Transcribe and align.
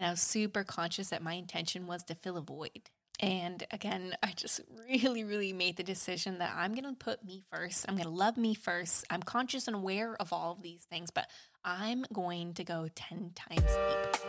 And 0.00 0.08
I 0.08 0.10
was 0.12 0.22
super 0.22 0.64
conscious 0.64 1.10
that 1.10 1.22
my 1.22 1.34
intention 1.34 1.86
was 1.86 2.02
to 2.04 2.14
fill 2.14 2.38
a 2.38 2.40
void. 2.40 2.88
And 3.20 3.62
again, 3.70 4.16
I 4.22 4.32
just 4.34 4.62
really, 4.88 5.24
really 5.24 5.52
made 5.52 5.76
the 5.76 5.82
decision 5.82 6.38
that 6.38 6.54
I'm 6.56 6.72
going 6.72 6.84
to 6.84 6.94
put 6.94 7.22
me 7.22 7.44
first. 7.52 7.84
I'm 7.86 7.96
going 7.96 8.08
to 8.08 8.10
love 8.10 8.38
me 8.38 8.54
first. 8.54 9.04
I'm 9.10 9.22
conscious 9.22 9.66
and 9.66 9.76
aware 9.76 10.16
of 10.18 10.32
all 10.32 10.52
of 10.52 10.62
these 10.62 10.84
things, 10.84 11.10
but 11.10 11.26
I'm 11.66 12.06
going 12.14 12.54
to 12.54 12.64
go 12.64 12.88
10 12.94 13.32
times 13.34 13.60
deep. 13.60 14.22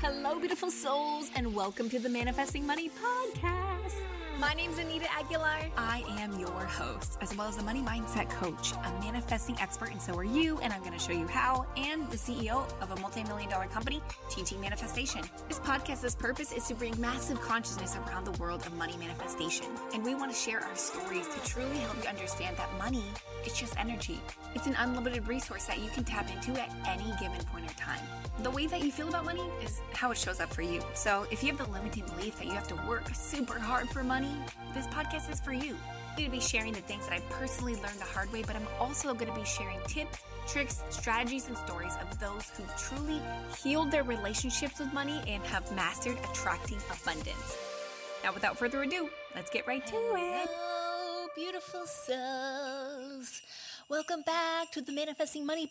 Hello, 0.00 0.38
beautiful 0.38 0.70
souls, 0.70 1.30
and 1.36 1.54
welcome 1.54 1.90
to 1.90 1.98
the 1.98 2.08
Manifesting 2.08 2.66
Money 2.66 2.88
Podcast. 2.88 4.23
My 4.44 4.52
name's 4.52 4.78
Anita 4.78 5.10
Aguilar. 5.10 5.70
I 5.78 6.04
am 6.18 6.38
your 6.38 6.50
host, 6.50 7.16
as 7.22 7.34
well 7.34 7.48
as 7.48 7.56
a 7.56 7.62
money 7.62 7.80
mindset 7.80 8.28
coach, 8.28 8.72
a 8.72 9.00
manifesting 9.00 9.58
expert, 9.58 9.90
and 9.90 10.00
so 10.00 10.14
are 10.14 10.22
you. 10.22 10.58
And 10.58 10.70
I'm 10.70 10.80
going 10.80 10.92
to 10.92 10.98
show 10.98 11.12
you 11.12 11.26
how, 11.26 11.64
and 11.78 12.10
the 12.10 12.18
CEO 12.18 12.70
of 12.82 12.90
a 12.90 13.00
multi 13.00 13.24
million 13.24 13.48
dollar 13.48 13.68
company, 13.68 14.02
TT 14.28 14.60
Manifestation. 14.60 15.22
This 15.48 15.60
podcast's 15.60 16.14
purpose 16.14 16.52
is 16.52 16.66
to 16.66 16.74
bring 16.74 17.00
massive 17.00 17.40
consciousness 17.40 17.96
around 17.96 18.26
the 18.26 18.32
world 18.32 18.66
of 18.66 18.74
money 18.74 18.98
manifestation. 18.98 19.64
And 19.94 20.04
we 20.04 20.14
want 20.14 20.30
to 20.30 20.36
share 20.36 20.60
our 20.60 20.76
stories 20.76 21.26
to 21.26 21.50
truly 21.50 21.78
help 21.78 21.96
you 22.02 22.08
understand 22.10 22.58
that 22.58 22.68
money 22.76 23.04
is 23.46 23.54
just 23.54 23.74
energy. 23.78 24.20
It's 24.54 24.66
an 24.66 24.76
unlimited 24.78 25.26
resource 25.26 25.64
that 25.64 25.80
you 25.80 25.88
can 25.88 26.04
tap 26.04 26.30
into 26.30 26.60
at 26.60 26.70
any 26.86 27.10
given 27.18 27.42
point 27.46 27.64
in 27.64 27.74
time. 27.76 28.04
The 28.42 28.50
way 28.50 28.66
that 28.66 28.82
you 28.82 28.92
feel 28.92 29.08
about 29.08 29.24
money 29.24 29.44
is 29.64 29.80
how 29.92 30.10
it 30.10 30.18
shows 30.18 30.38
up 30.38 30.52
for 30.52 30.62
you. 30.62 30.82
So 30.92 31.26
if 31.30 31.42
you 31.42 31.48
have 31.50 31.58
the 31.58 31.72
limiting 31.72 32.04
belief 32.04 32.36
that 32.38 32.46
you 32.46 32.52
have 32.52 32.68
to 32.68 32.74
work 32.86 33.08
super 33.14 33.58
hard 33.58 33.88
for 33.88 34.04
money, 34.04 34.33
this 34.74 34.86
podcast 34.88 35.30
is 35.30 35.40
for 35.40 35.52
you. 35.52 35.76
I'm 36.10 36.16
going 36.16 36.30
to 36.30 36.36
be 36.36 36.40
sharing 36.40 36.72
the 36.72 36.80
things 36.80 37.06
that 37.06 37.14
I 37.14 37.20
personally 37.30 37.74
learned 37.74 37.98
the 37.98 38.04
hard 38.04 38.32
way, 38.32 38.42
but 38.46 38.56
I'm 38.56 38.66
also 38.78 39.14
going 39.14 39.32
to 39.32 39.38
be 39.38 39.44
sharing 39.44 39.80
tips, 39.86 40.18
tricks, 40.46 40.82
strategies, 40.90 41.48
and 41.48 41.56
stories 41.56 41.94
of 42.00 42.18
those 42.20 42.50
who 42.50 42.64
truly 42.78 43.20
healed 43.62 43.90
their 43.90 44.04
relationships 44.04 44.78
with 44.78 44.92
money 44.92 45.20
and 45.26 45.42
have 45.44 45.70
mastered 45.74 46.16
attracting 46.30 46.78
abundance. 46.90 47.58
Now, 48.22 48.32
without 48.32 48.58
further 48.58 48.82
ado, 48.82 49.10
let's 49.34 49.50
get 49.50 49.66
right 49.66 49.86
to 49.86 49.96
it. 50.16 50.50
Beautiful 51.34 51.86
souls. 51.86 53.42
Welcome 53.88 54.22
back 54.22 54.70
to 54.72 54.80
the 54.80 54.92
Manifesting 54.92 55.44
Money 55.44 55.68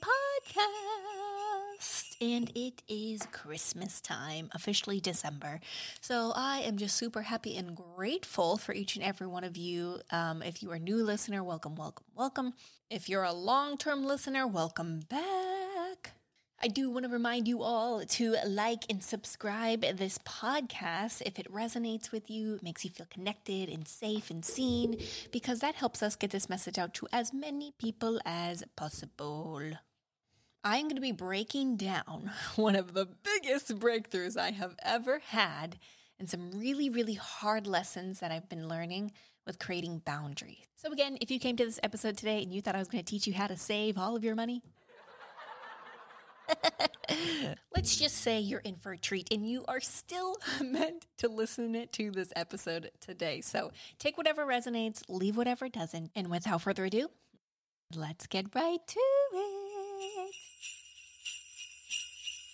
And 2.22 2.52
it 2.56 2.81
is 2.88 3.26
Christmas 3.31 4.00
time, 4.00 4.50
officially 4.53 5.00
December. 5.00 5.59
So 6.00 6.31
I 6.36 6.59
am 6.59 6.78
just 6.78 6.95
super 6.95 7.23
happy 7.23 7.58
and 7.58 7.75
grateful 7.75 8.58
for 8.58 8.73
each 8.73 8.95
and 8.95 9.03
every 9.03 9.28
one 9.28 9.44
of 9.44 9.58
you. 9.58 10.00
Um, 10.12 10.42
if 10.42 10.64
you 10.64 10.72
are 10.72 10.75
a 10.75 10.80
new 10.80 11.03
listener, 11.03 11.44
welcome, 11.44 11.75
welcome, 11.75 12.06
welcome. 12.16 12.53
If 12.90 13.09
you're 13.09 13.23
a 13.23 13.34
long 13.34 13.78
term 13.78 14.06
listener, 14.06 14.48
welcome 14.48 15.02
back. 15.09 16.14
I 16.62 16.67
do 16.67 16.90
want 16.90 17.06
to 17.06 17.12
remind 17.12 17.45
you 17.45 17.62
all 17.62 18.06
to 18.06 18.38
like 18.47 18.86
and 18.90 19.03
subscribe 19.03 19.81
this 19.81 20.18
podcast 20.20 21.22
if 21.25 21.38
it 21.38 21.52
resonates 21.52 22.14
with 22.14 22.30
you, 22.30 22.58
makes 22.62 22.86
you 22.86 22.92
feel 22.92 23.08
connected 23.09 23.68
and 23.68 23.86
safe 23.86 24.30
and 24.30 24.45
seen, 24.45 24.97
because 25.34 25.59
that 25.59 25.75
helps 25.75 26.02
us 26.02 26.16
get 26.16 26.31
this 26.31 26.50
message 26.50 26.78
out 26.78 26.94
to 26.94 27.08
as 27.12 27.34
many 27.34 27.73
people 27.78 28.22
as 28.25 28.64
possible. 28.78 29.73
I'm 30.64 30.83
going 30.83 30.95
to 30.95 31.02
be 31.02 31.11
breaking 31.11 31.78
down 31.78 32.31
one 32.56 32.75
of 32.75 32.94
the 32.94 33.06
biggest 33.06 33.78
breakthroughs 33.80 34.38
I 34.38 34.52
have 34.52 34.75
ever 34.81 35.19
had 35.19 35.78
and 36.19 36.30
some 36.30 36.52
really, 36.52 36.89
really 36.89 37.16
hard 37.16 37.67
lessons 37.67 38.19
that 38.19 38.31
I've 38.31 38.47
been 38.47 38.67
learning 38.67 39.11
with 39.45 39.59
creating 39.59 40.02
boundaries. 40.06 40.66
So, 40.75 40.91
again, 40.91 41.17
if 41.19 41.30
you 41.30 41.39
came 41.39 41.58
to 41.58 41.66
this 41.66 41.80
episode 41.84 42.17
today 42.17 42.41
and 42.41 42.53
you 42.53 42.61
thought 42.61 42.75
I 42.75 42.80
was 42.80 42.88
going 42.88 43.03
to 43.03 43.09
teach 43.09 43.28
you 43.28 43.34
how 43.34 43.47
to 43.47 43.58
save 43.58 43.97
all 43.97 44.16
of 44.16 44.23
your 44.23 44.36
money, 44.36 44.61
Let's 47.75 47.95
just 47.97 48.17
say 48.17 48.39
you're 48.39 48.59
in 48.61 48.75
for 48.75 48.94
a 48.94 48.97
treat 48.97 49.31
and 49.31 49.47
you 49.50 49.66
are 49.67 49.80
still 49.80 50.38
meant 50.61 51.06
to 51.17 51.28
listen 51.28 51.88
to 51.91 52.11
this 52.11 52.31
episode 52.36 52.91
today. 53.00 53.41
So 53.41 53.72
take 54.00 54.18
whatever 54.18 54.45
resonates, 54.45 55.03
leave 55.09 55.38
whatever 55.38 55.69
doesn't. 55.69 56.12
And 56.16 56.30
without 56.30 56.62
further 56.62 56.85
ado, 56.85 57.09
let's 57.95 58.28
get 58.28 58.47
right 58.56 58.80
to 58.88 59.00
it. 59.34 59.62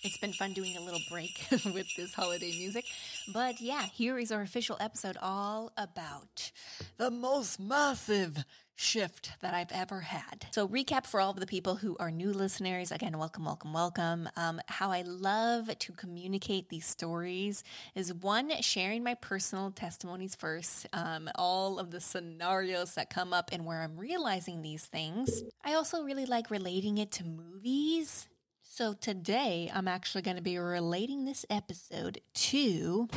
It's 0.01 0.17
been 0.17 0.31
fun 0.31 0.53
doing 0.53 0.77
a 0.77 0.81
little 0.81 1.01
break 1.09 1.45
with 1.51 1.93
this 1.97 2.13
holiday 2.13 2.57
music. 2.57 2.85
But 3.33 3.59
yeah, 3.59 3.83
here 3.83 4.17
is 4.17 4.31
our 4.31 4.41
official 4.41 4.77
episode 4.79 5.17
all 5.21 5.73
about 5.75 6.53
the 6.95 7.11
most 7.11 7.59
massive 7.59 8.45
shift 8.77 9.33
that 9.41 9.53
I've 9.53 9.73
ever 9.73 9.99
had. 9.99 10.47
So, 10.51 10.69
recap 10.69 11.05
for 11.05 11.19
all 11.19 11.31
of 11.31 11.41
the 11.41 11.45
people 11.45 11.75
who 11.75 11.97
are 11.99 12.11
new 12.11 12.31
listeners 12.31 12.93
again, 12.93 13.17
welcome, 13.17 13.43
welcome, 13.43 13.73
welcome. 13.73 14.29
Um, 14.37 14.61
how 14.67 14.89
I 14.89 15.01
love 15.01 15.77
to 15.77 15.91
communicate 15.91 16.69
these 16.69 16.85
stories 16.85 17.65
is 17.93 18.13
one, 18.13 18.51
sharing 18.61 19.03
my 19.03 19.15
personal 19.15 19.69
testimonies 19.71 20.33
first, 20.33 20.87
um, 20.93 21.29
all 21.35 21.77
of 21.77 21.91
the 21.91 21.99
scenarios 21.99 22.95
that 22.95 23.09
come 23.09 23.33
up 23.33 23.49
and 23.51 23.65
where 23.65 23.81
I'm 23.81 23.97
realizing 23.97 24.61
these 24.61 24.85
things. 24.85 25.43
I 25.61 25.73
also 25.73 26.03
really 26.03 26.25
like 26.25 26.49
relating 26.49 26.99
it 26.99 27.11
to 27.13 27.25
movies 27.25 28.29
so 28.79 28.93
today 28.93 29.69
I'm 29.75 29.89
actually 29.89 30.21
going 30.21 30.37
to 30.37 30.41
be 30.41 30.57
relating 30.57 31.25
this 31.25 31.45
episode 31.49 32.21
to. 32.33 33.09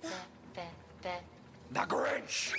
The, 0.00 0.08
the, 0.54 0.60
the. 1.02 1.10
the 1.72 1.80
Grinch! 1.80 2.52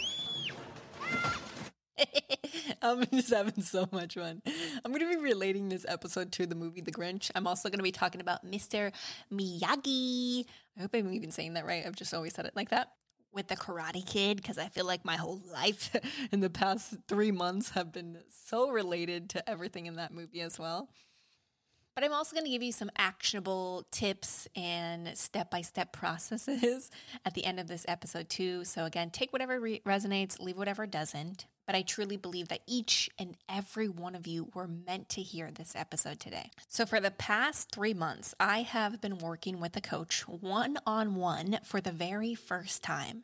I'm 2.82 3.06
just 3.06 3.34
having 3.34 3.62
so 3.64 3.88
much 3.94 4.16
fun. 4.16 4.42
I'm 4.84 4.92
going 4.92 5.00
to 5.00 5.10
be 5.10 5.24
relating 5.24 5.70
this 5.70 5.86
episode 5.88 6.34
to 6.34 6.46
the 6.46 6.56
movie 6.56 6.82
The 6.82 6.92
Grinch. 6.92 7.32
I'm 7.34 7.48
also 7.48 7.70
going 7.70 7.80
to 7.80 7.84
be 7.84 7.94
talking 7.94 8.20
about 8.20 8.46
Mr. 8.46 8.92
Miyagi. 9.34 10.44
I 10.78 10.82
hope 10.82 10.94
I'm 10.94 11.14
even 11.14 11.32
saying 11.32 11.54
that 11.54 11.66
right. 11.66 11.86
I've 11.86 11.96
just 11.96 12.14
always 12.14 12.34
said 12.34 12.46
it 12.46 12.54
like 12.54 12.72
that 12.72 12.90
with 13.34 13.48
the 13.48 13.56
Karate 13.56 14.06
Kid 14.06 14.38
because 14.38 14.58
I 14.58 14.68
feel 14.68 14.86
like 14.86 15.04
my 15.04 15.16
whole 15.16 15.42
life 15.52 15.96
in 16.32 16.40
the 16.40 16.50
past 16.50 16.96
three 17.08 17.32
months 17.32 17.72
have 17.72 17.92
been 17.92 18.18
so 18.30 18.70
related 18.70 19.30
to 19.32 19.50
everything 19.50 19.86
in 19.86 19.96
that 19.96 20.14
movie 20.14 20.42
as 20.42 20.60
well. 20.60 20.90
But 21.96 22.04
I'm 22.04 22.14
also 22.14 22.36
going 22.36 22.46
to 22.46 22.52
give 22.52 22.64
you 22.64 22.72
some 22.72 22.90
actionable 22.98 23.86
tips 23.92 24.48
and 24.56 25.16
step 25.16 25.52
by 25.52 25.62
step 25.62 25.94
processes 25.94 26.90
at 27.26 27.36
the 27.36 27.46
end 27.46 27.60
of 27.60 27.68
this 27.68 27.86
episode, 27.88 28.30
too. 28.30 28.64
So, 28.66 28.86
again, 28.86 29.12
take 29.12 29.32
whatever 29.32 29.60
re- 29.60 29.82
resonates, 29.86 30.40
leave 30.40 30.58
whatever 30.58 30.88
doesn't. 30.88 31.46
But 31.66 31.76
I 31.76 31.82
truly 31.82 32.18
believe 32.18 32.50
that 32.50 32.60
each 32.68 33.10
and 33.18 33.38
every 33.48 33.88
one 33.88 34.16
of 34.16 34.28
you 34.28 34.50
were 34.54 34.68
meant 34.68 35.08
to 35.10 35.22
hear 35.22 35.50
this 35.50 35.74
episode 35.76 36.20
today. 36.20 36.50
So, 36.68 36.86
for 36.86 37.00
the 37.00 37.12
past 37.12 37.72
three 37.72 37.94
months, 37.94 38.34
I 38.40 38.64
have 38.64 39.00
been 39.00 39.20
working 39.20 39.60
with 39.60 39.78
a 39.78 39.82
coach 39.82 40.28
one 40.28 40.78
on 40.86 41.16
one 41.16 41.60
for 41.64 41.80
the 41.80 41.92
very 41.92 42.34
first 42.34 42.84
time. 42.84 43.24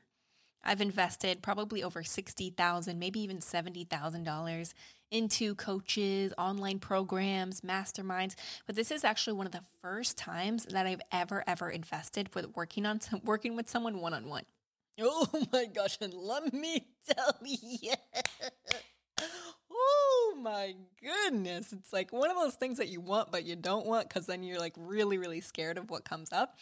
I've 0.63 0.81
invested 0.81 1.41
probably 1.41 1.81
over 1.81 2.03
60,000, 2.03 2.99
maybe 2.99 3.21
even 3.21 3.37
$70,000 3.39 4.73
into 5.11 5.55
coaches, 5.55 6.33
online 6.37 6.79
programs, 6.79 7.61
masterminds, 7.61 8.35
but 8.65 8.75
this 8.75 8.91
is 8.91 9.03
actually 9.03 9.33
one 9.33 9.45
of 9.45 9.51
the 9.51 9.63
first 9.81 10.17
times 10.17 10.65
that 10.65 10.85
I've 10.85 11.01
ever 11.11 11.43
ever 11.47 11.69
invested 11.69 12.33
with 12.35 12.55
working 12.55 12.85
on 12.85 13.01
some, 13.01 13.21
working 13.25 13.55
with 13.55 13.69
someone 13.69 13.99
one-on-one. 13.99 14.43
Oh 15.01 15.27
my 15.51 15.65
gosh, 15.65 15.97
and 16.01 16.13
let 16.13 16.53
me 16.53 16.87
tell 17.09 17.35
you 17.43 17.93
Oh 19.81 20.35
my 20.41 20.75
goodness. 21.01 21.71
It's 21.71 21.93
like 21.93 22.11
one 22.11 22.29
of 22.29 22.35
those 22.35 22.55
things 22.55 22.77
that 22.77 22.89
you 22.89 22.99
want, 22.99 23.31
but 23.31 23.45
you 23.45 23.55
don't 23.55 23.85
want 23.85 24.09
because 24.09 24.25
then 24.25 24.43
you're 24.43 24.59
like 24.59 24.73
really, 24.77 25.17
really 25.17 25.39
scared 25.39 25.77
of 25.77 25.89
what 25.89 26.03
comes 26.03 26.33
up. 26.33 26.57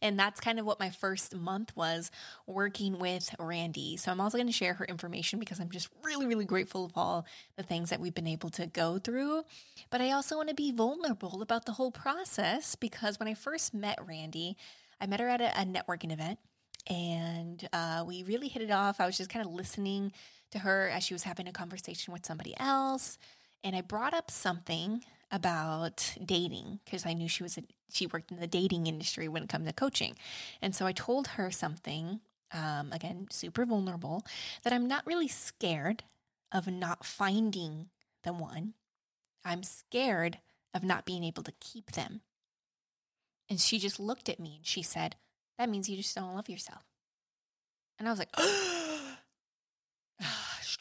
And 0.00 0.18
that's 0.18 0.40
kind 0.40 0.58
of 0.58 0.64
what 0.64 0.80
my 0.80 0.88
first 0.88 1.34
month 1.36 1.76
was 1.76 2.10
working 2.46 2.98
with 2.98 3.34
Randi. 3.38 3.98
So 3.98 4.10
I'm 4.10 4.20
also 4.20 4.38
going 4.38 4.46
to 4.46 4.52
share 4.52 4.74
her 4.74 4.86
information 4.86 5.38
because 5.38 5.60
I'm 5.60 5.70
just 5.70 5.88
really, 6.02 6.26
really 6.26 6.46
grateful 6.46 6.84
of 6.86 6.92
all 6.96 7.26
the 7.56 7.62
things 7.62 7.90
that 7.90 8.00
we've 8.00 8.14
been 8.14 8.26
able 8.26 8.50
to 8.50 8.66
go 8.66 8.98
through. 8.98 9.42
But 9.90 10.00
I 10.00 10.12
also 10.12 10.36
want 10.36 10.48
to 10.48 10.54
be 10.54 10.72
vulnerable 10.72 11.42
about 11.42 11.66
the 11.66 11.72
whole 11.72 11.90
process 11.90 12.74
because 12.74 13.18
when 13.20 13.28
I 13.28 13.34
first 13.34 13.74
met 13.74 13.98
Randi, 14.06 14.56
I 15.00 15.06
met 15.06 15.20
her 15.20 15.28
at 15.28 15.40
a, 15.42 15.60
a 15.60 15.64
networking 15.64 16.12
event 16.12 16.38
and 16.86 17.68
uh, 17.72 18.04
we 18.06 18.22
really 18.22 18.48
hit 18.48 18.62
it 18.62 18.70
off. 18.70 19.00
I 19.00 19.06
was 19.06 19.16
just 19.16 19.30
kind 19.30 19.44
of 19.44 19.52
listening 19.52 20.12
to 20.52 20.60
her 20.60 20.88
as 20.88 21.02
she 21.02 21.14
was 21.14 21.24
having 21.24 21.48
a 21.48 21.52
conversation 21.52 22.12
with 22.12 22.24
somebody 22.24 22.54
else, 22.58 23.18
and 23.64 23.76
I 23.76 23.80
brought 23.80 24.14
up 24.14 24.30
something 24.30 25.04
about 25.30 26.14
dating 26.24 26.80
because 26.84 27.06
I 27.06 27.14
knew 27.14 27.28
she 27.28 27.42
was 27.42 27.58
a, 27.58 27.62
she 27.90 28.06
worked 28.06 28.30
in 28.30 28.40
the 28.40 28.46
dating 28.46 28.86
industry 28.86 29.28
when 29.28 29.42
it 29.42 29.48
comes 29.48 29.66
to 29.66 29.72
coaching, 29.72 30.16
and 30.60 30.74
so 30.74 30.86
I 30.86 30.92
told 30.92 31.28
her 31.28 31.50
something. 31.50 32.20
Um, 32.54 32.92
again, 32.92 33.28
super 33.30 33.64
vulnerable. 33.64 34.26
That 34.62 34.74
I'm 34.74 34.86
not 34.86 35.06
really 35.06 35.26
scared 35.26 36.04
of 36.52 36.66
not 36.66 37.02
finding 37.02 37.88
the 38.24 38.32
one. 38.34 38.74
I'm 39.42 39.62
scared 39.62 40.38
of 40.74 40.82
not 40.82 41.04
being 41.04 41.24
able 41.24 41.42
to 41.44 41.52
keep 41.60 41.92
them. 41.92 42.20
And 43.48 43.60
she 43.60 43.78
just 43.78 43.98
looked 43.98 44.28
at 44.28 44.40
me 44.40 44.56
and 44.56 44.66
she 44.66 44.82
said, 44.82 45.16
that 45.58 45.68
means 45.68 45.88
you 45.88 45.96
just 45.96 46.14
don't 46.14 46.34
love 46.34 46.48
yourself. 46.48 46.82
And 47.98 48.08
I 48.08 48.10
was 48.10 48.18
like, 48.18 48.30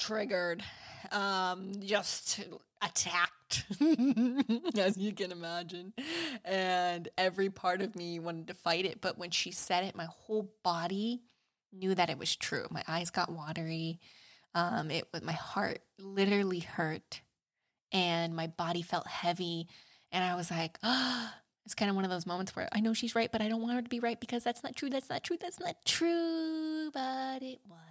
triggered. 0.01 0.63
um, 1.11 1.71
just 1.81 2.39
attacked, 2.81 3.65
as 4.77 4.97
you 4.97 5.13
can 5.13 5.31
imagine. 5.31 5.93
And 6.43 7.09
every 7.17 7.49
part 7.49 7.81
of 7.81 7.95
me 7.95 8.19
wanted 8.19 8.47
to 8.47 8.53
fight 8.53 8.85
it. 8.85 9.01
But 9.01 9.17
when 9.17 9.31
she 9.31 9.51
said 9.51 9.83
it, 9.83 9.95
my 9.95 10.05
whole 10.05 10.51
body 10.63 11.21
knew 11.73 11.95
that 11.95 12.09
it 12.09 12.17
was 12.17 12.35
true. 12.35 12.67
My 12.71 12.83
eyes 12.87 13.09
got 13.11 13.31
watery. 13.31 13.99
Um, 14.53 14.91
it 14.91 15.07
my 15.23 15.31
heart 15.33 15.79
literally 15.99 16.59
hurt, 16.59 17.21
and 17.91 18.35
my 18.35 18.47
body 18.47 18.81
felt 18.81 19.07
heavy. 19.07 19.67
And 20.11 20.23
I 20.23 20.35
was 20.35 20.51
like, 20.51 20.77
oh, 20.83 21.29
it's 21.65 21.75
kind 21.75 21.89
of 21.89 21.95
one 21.95 22.05
of 22.05 22.11
those 22.11 22.25
moments 22.25 22.55
where 22.55 22.67
I 22.73 22.81
know 22.81 22.93
she's 22.93 23.15
right, 23.15 23.31
but 23.31 23.41
I 23.41 23.47
don't 23.49 23.61
want 23.61 23.75
her 23.75 23.81
to 23.81 23.89
be 23.89 23.99
right 24.01 24.19
because 24.19 24.43
that's 24.43 24.63
not 24.63 24.75
true. 24.75 24.89
That's 24.89 25.09
not 25.09 25.23
true. 25.23 25.37
That's 25.39 25.59
not 25.59 25.77
true. 25.85 26.91
But 26.93 27.43
it 27.43 27.59
was. 27.69 27.90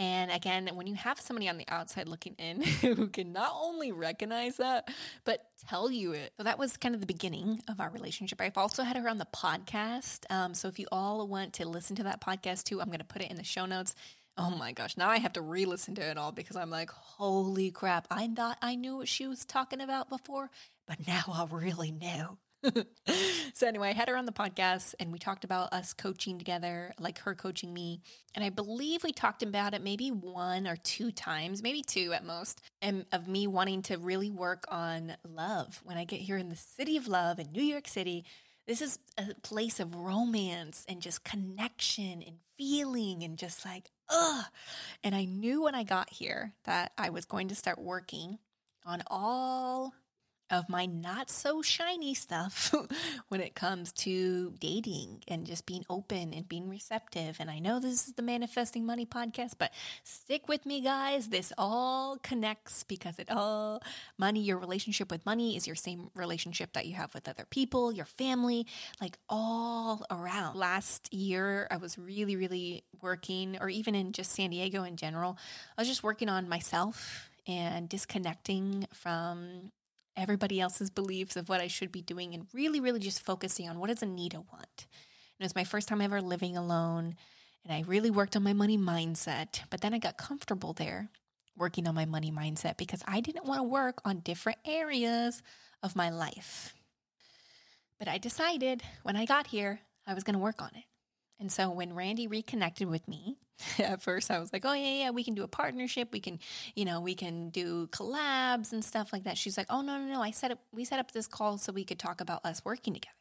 And 0.00 0.30
again, 0.30 0.70
when 0.72 0.86
you 0.86 0.94
have 0.94 1.20
somebody 1.20 1.46
on 1.46 1.58
the 1.58 1.66
outside 1.68 2.08
looking 2.08 2.34
in 2.38 2.62
who 2.80 3.08
can 3.08 3.34
not 3.34 3.52
only 3.54 3.92
recognize 3.92 4.56
that, 4.56 4.88
but 5.26 5.44
tell 5.68 5.90
you 5.90 6.12
it. 6.12 6.32
So 6.38 6.44
that 6.44 6.58
was 6.58 6.78
kind 6.78 6.94
of 6.94 7.02
the 7.02 7.06
beginning 7.06 7.62
of 7.68 7.80
our 7.80 7.90
relationship. 7.90 8.40
I've 8.40 8.56
also 8.56 8.82
had 8.82 8.96
her 8.96 9.06
on 9.10 9.18
the 9.18 9.26
podcast. 9.26 10.20
Um, 10.30 10.54
so 10.54 10.68
if 10.68 10.78
you 10.78 10.86
all 10.90 11.28
want 11.28 11.52
to 11.54 11.68
listen 11.68 11.96
to 11.96 12.04
that 12.04 12.22
podcast 12.22 12.64
too, 12.64 12.80
I'm 12.80 12.86
going 12.86 13.00
to 13.00 13.04
put 13.04 13.20
it 13.20 13.30
in 13.30 13.36
the 13.36 13.44
show 13.44 13.66
notes. 13.66 13.94
Oh 14.38 14.48
my 14.48 14.72
gosh, 14.72 14.96
now 14.96 15.10
I 15.10 15.18
have 15.18 15.34
to 15.34 15.42
re 15.42 15.66
listen 15.66 15.94
to 15.96 16.02
it 16.02 16.16
all 16.16 16.32
because 16.32 16.56
I'm 16.56 16.70
like, 16.70 16.88
holy 16.88 17.70
crap. 17.70 18.06
I 18.10 18.26
thought 18.28 18.56
I 18.62 18.76
knew 18.76 18.96
what 18.96 19.08
she 19.08 19.26
was 19.26 19.44
talking 19.44 19.82
about 19.82 20.08
before, 20.08 20.48
but 20.88 21.06
now 21.06 21.24
I 21.30 21.46
really 21.50 21.92
know. 21.92 22.38
so 23.54 23.66
anyway, 23.66 23.88
I 23.88 23.92
had 23.92 24.08
her 24.08 24.16
on 24.16 24.26
the 24.26 24.32
podcast 24.32 24.94
and 25.00 25.12
we 25.12 25.18
talked 25.18 25.44
about 25.44 25.72
us 25.72 25.92
coaching 25.92 26.38
together, 26.38 26.92
like 26.98 27.20
her 27.20 27.34
coaching 27.34 27.72
me. 27.72 28.02
And 28.34 28.44
I 28.44 28.50
believe 28.50 29.02
we 29.02 29.12
talked 29.12 29.42
about 29.42 29.74
it 29.74 29.82
maybe 29.82 30.10
one 30.10 30.66
or 30.66 30.76
two 30.76 31.10
times, 31.10 31.62
maybe 31.62 31.82
two 31.82 32.12
at 32.12 32.24
most, 32.24 32.60
and 32.82 33.06
of 33.12 33.28
me 33.28 33.46
wanting 33.46 33.82
to 33.82 33.96
really 33.96 34.30
work 34.30 34.64
on 34.68 35.16
love. 35.26 35.80
When 35.84 35.96
I 35.96 36.04
get 36.04 36.20
here 36.20 36.36
in 36.36 36.48
the 36.48 36.56
city 36.56 36.96
of 36.96 37.08
love 37.08 37.38
in 37.38 37.52
New 37.52 37.62
York 37.62 37.88
City, 37.88 38.24
this 38.66 38.82
is 38.82 38.98
a 39.18 39.34
place 39.42 39.80
of 39.80 39.94
romance 39.94 40.84
and 40.88 41.00
just 41.00 41.24
connection 41.24 42.22
and 42.22 42.36
feeling 42.56 43.22
and 43.22 43.38
just 43.38 43.64
like, 43.64 43.90
ugh. 44.08 44.44
And 45.02 45.14
I 45.14 45.24
knew 45.24 45.62
when 45.62 45.74
I 45.74 45.82
got 45.82 46.10
here 46.10 46.52
that 46.64 46.92
I 46.98 47.10
was 47.10 47.24
going 47.24 47.48
to 47.48 47.54
start 47.54 47.78
working 47.78 48.38
on 48.84 49.02
all 49.08 49.94
of 50.50 50.68
my 50.68 50.86
not 50.86 51.30
so 51.30 51.62
shiny 51.62 52.14
stuff 52.14 52.74
when 53.28 53.40
it 53.40 53.54
comes 53.54 53.92
to 53.92 54.52
dating 54.58 55.22
and 55.28 55.46
just 55.46 55.66
being 55.66 55.84
open 55.88 56.34
and 56.34 56.48
being 56.48 56.68
receptive. 56.68 57.36
And 57.38 57.50
I 57.50 57.58
know 57.58 57.78
this 57.78 58.08
is 58.08 58.14
the 58.14 58.22
Manifesting 58.22 58.84
Money 58.84 59.06
podcast, 59.06 59.52
but 59.58 59.72
stick 60.02 60.48
with 60.48 60.66
me, 60.66 60.80
guys. 60.80 61.28
This 61.28 61.52
all 61.56 62.18
connects 62.22 62.84
because 62.84 63.18
it 63.18 63.30
all 63.30 63.82
money, 64.18 64.40
your 64.40 64.58
relationship 64.58 65.10
with 65.10 65.24
money 65.24 65.56
is 65.56 65.66
your 65.66 65.76
same 65.76 66.10
relationship 66.14 66.72
that 66.72 66.86
you 66.86 66.94
have 66.94 67.14
with 67.14 67.28
other 67.28 67.46
people, 67.48 67.92
your 67.92 68.04
family, 68.04 68.66
like 69.00 69.18
all 69.28 70.04
around. 70.10 70.56
Last 70.56 71.12
year, 71.14 71.68
I 71.70 71.76
was 71.76 71.96
really, 71.98 72.36
really 72.36 72.84
working, 73.00 73.56
or 73.60 73.68
even 73.68 73.94
in 73.94 74.12
just 74.12 74.32
San 74.32 74.50
Diego 74.50 74.82
in 74.82 74.96
general, 74.96 75.38
I 75.78 75.82
was 75.82 75.88
just 75.88 76.02
working 76.02 76.28
on 76.28 76.48
myself 76.48 77.30
and 77.46 77.88
disconnecting 77.88 78.86
from 78.92 79.72
everybody 80.20 80.60
else's 80.60 80.90
beliefs 80.90 81.36
of 81.36 81.48
what 81.48 81.60
I 81.60 81.66
should 81.66 81.90
be 81.90 82.02
doing 82.02 82.34
and 82.34 82.46
really, 82.52 82.80
really 82.80 83.00
just 83.00 83.22
focusing 83.22 83.68
on 83.68 83.78
what 83.78 83.88
does 83.88 84.02
Anita 84.02 84.36
want. 84.36 84.86
And 84.86 85.40
it 85.40 85.44
was 85.44 85.54
my 85.54 85.64
first 85.64 85.88
time 85.88 86.00
ever 86.00 86.20
living 86.20 86.56
alone. 86.56 87.16
And 87.64 87.72
I 87.72 87.84
really 87.86 88.10
worked 88.10 88.36
on 88.36 88.42
my 88.42 88.52
money 88.52 88.78
mindset. 88.78 89.60
But 89.70 89.80
then 89.80 89.94
I 89.94 89.98
got 89.98 90.18
comfortable 90.18 90.72
there 90.72 91.08
working 91.56 91.88
on 91.88 91.94
my 91.94 92.04
money 92.04 92.30
mindset 92.30 92.76
because 92.76 93.02
I 93.06 93.20
didn't 93.20 93.46
want 93.46 93.60
to 93.60 93.64
work 93.64 94.00
on 94.04 94.20
different 94.20 94.58
areas 94.64 95.42
of 95.82 95.96
my 95.96 96.10
life. 96.10 96.74
But 97.98 98.08
I 98.08 98.18
decided 98.18 98.82
when 99.02 99.16
I 99.16 99.24
got 99.26 99.46
here, 99.48 99.80
I 100.06 100.14
was 100.14 100.24
going 100.24 100.34
to 100.34 100.40
work 100.40 100.62
on 100.62 100.70
it. 100.74 100.84
And 101.38 101.50
so 101.50 101.70
when 101.70 101.94
Randi 101.94 102.26
reconnected 102.26 102.88
with 102.88 103.06
me, 103.08 103.36
at 103.78 104.02
first 104.02 104.30
I 104.30 104.38
was 104.38 104.52
like, 104.52 104.64
oh, 104.64 104.72
yeah, 104.72 105.04
yeah, 105.04 105.10
we 105.10 105.24
can 105.24 105.34
do 105.34 105.42
a 105.42 105.48
partnership. 105.48 106.12
We 106.12 106.20
can, 106.20 106.38
you 106.74 106.84
know, 106.84 107.00
we 107.00 107.14
can 107.14 107.50
do 107.50 107.86
collabs 107.88 108.72
and 108.72 108.84
stuff 108.84 109.12
like 109.12 109.24
that. 109.24 109.38
She's 109.38 109.56
like, 109.56 109.66
oh, 109.70 109.82
no, 109.82 109.98
no, 109.98 110.12
no. 110.12 110.22
I 110.22 110.30
set 110.30 110.50
up, 110.50 110.58
we 110.72 110.84
set 110.84 110.98
up 110.98 111.12
this 111.12 111.26
call 111.26 111.58
so 111.58 111.72
we 111.72 111.84
could 111.84 111.98
talk 111.98 112.20
about 112.20 112.44
us 112.44 112.64
working 112.64 112.94
together. 112.94 113.14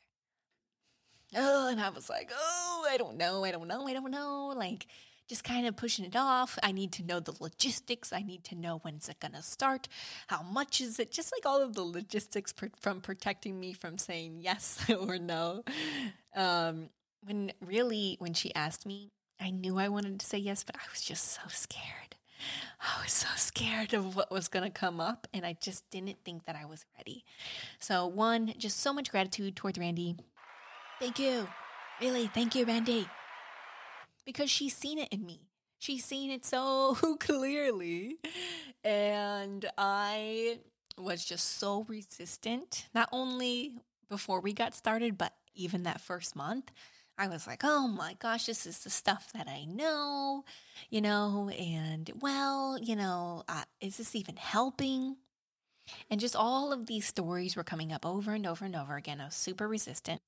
Oh, 1.36 1.70
and 1.70 1.80
I 1.80 1.90
was 1.90 2.10
like, 2.10 2.32
oh, 2.36 2.88
I 2.90 2.98
don't 2.98 3.18
know. 3.18 3.44
I 3.44 3.52
don't 3.52 3.68
know. 3.68 3.88
I 3.88 3.94
don't 3.94 4.12
know. 4.12 4.54
Like, 4.56 4.88
just 5.28 5.44
kind 5.44 5.68
of 5.68 5.76
pushing 5.76 6.06
it 6.06 6.16
off. 6.16 6.58
I 6.64 6.72
need 6.72 6.92
to 6.94 7.04
know 7.04 7.20
the 7.20 7.36
logistics. 7.40 8.12
I 8.12 8.24
need 8.24 8.44
to 8.46 8.56
know 8.56 8.80
when's 8.80 9.08
it 9.10 9.20
going 9.20 9.34
to 9.34 9.44
start. 9.44 9.88
How 10.28 10.42
much 10.42 10.82
is 10.82 11.00
it? 11.00 11.12
Just 11.12 11.32
like 11.32 11.46
all 11.46 11.62
of 11.62 11.76
the 11.76 11.84
logistics 11.84 12.52
from 12.82 13.02
protecting 13.02 13.60
me 13.60 13.74
from 13.74 14.00
saying 14.00 14.40
yes 14.42 14.84
or 15.00 15.20
no. 15.20 15.64
Um, 16.36 16.90
when 17.24 17.52
really, 17.62 18.16
when 18.20 18.34
she 18.34 18.54
asked 18.56 18.88
me, 18.88 19.12
I 19.40 19.52
knew 19.52 19.78
I 19.78 19.88
wanted 19.88 20.20
to 20.20 20.26
say 20.26 20.38
yes, 20.38 20.64
but 20.64 20.76
I 20.76 20.82
was 20.92 21.02
just 21.02 21.32
so 21.34 21.42
scared. 21.48 22.16
I 22.82 23.04
was 23.04 23.12
so 23.12 23.28
scared 23.36 23.94
of 23.94 24.16
what 24.16 24.32
was 24.32 24.48
going 24.48 24.64
to 24.64 24.70
come 24.70 25.00
up, 25.00 25.28
and 25.34 25.46
I 25.46 25.58
just 25.60 25.90
didn't 25.90 26.18
think 26.24 26.46
that 26.46 26.56
I 26.56 26.66
was 26.66 26.86
ready. 26.98 27.26
So, 27.80 28.08
one, 28.08 28.54
just 28.58 28.80
so 28.80 28.94
much 28.94 29.12
gratitude 29.12 29.56
towards 29.56 29.78
Randi. 29.78 30.16
Thank 31.00 31.20
you. 31.20 31.48
Really, 32.02 32.28
thank 32.28 32.56
you, 32.56 32.66
Randi. 32.66 33.08
Because 34.26 34.50
she's 34.50 34.76
seen 34.76 35.00
it 35.00 35.10
in 35.12 35.26
me. 35.26 35.42
She's 35.80 36.06
seen 36.06 36.32
it 36.32 36.46
so 36.46 36.96
clearly. 37.20 38.18
And 38.84 39.66
I 39.78 40.60
was 40.98 41.24
just 41.24 41.58
so 41.58 41.86
resistant, 41.88 42.88
not 42.94 43.10
only 43.12 43.76
before 44.10 44.42
we 44.42 44.54
got 44.54 44.76
started, 44.76 45.18
but 45.18 45.34
even 45.56 45.84
that 45.84 46.02
first 46.02 46.36
month. 46.36 46.72
I 47.20 47.28
was 47.28 47.46
like, 47.46 47.64
oh 47.66 47.90
my 47.90 48.16
gosh, 48.18 48.46
this 48.46 48.66
is 48.66 48.80
the 48.80 48.90
stuff 48.90 49.34
that 49.34 49.50
I 49.50 49.66
know, 49.66 50.46
you 50.90 51.02
know, 51.02 51.50
and 51.50 52.10
well, 52.22 52.80
you 52.82 52.96
know, 52.96 53.44
uh, 53.50 53.64
is 53.82 53.98
this 53.98 54.16
even 54.16 54.38
helping? 54.38 55.18
And 56.10 56.22
just 56.22 56.36
all 56.36 56.72
of 56.72 56.86
these 56.86 57.06
stories 57.06 57.58
were 57.58 57.64
coming 57.66 57.92
up 57.92 58.06
over 58.06 58.34
and 58.34 58.48
over 58.48 58.64
and 58.64 58.76
over 58.76 58.96
again. 58.96 59.20
I 59.20 59.26
was 59.26 59.36
super 59.36 59.68
resistant. 59.68 60.22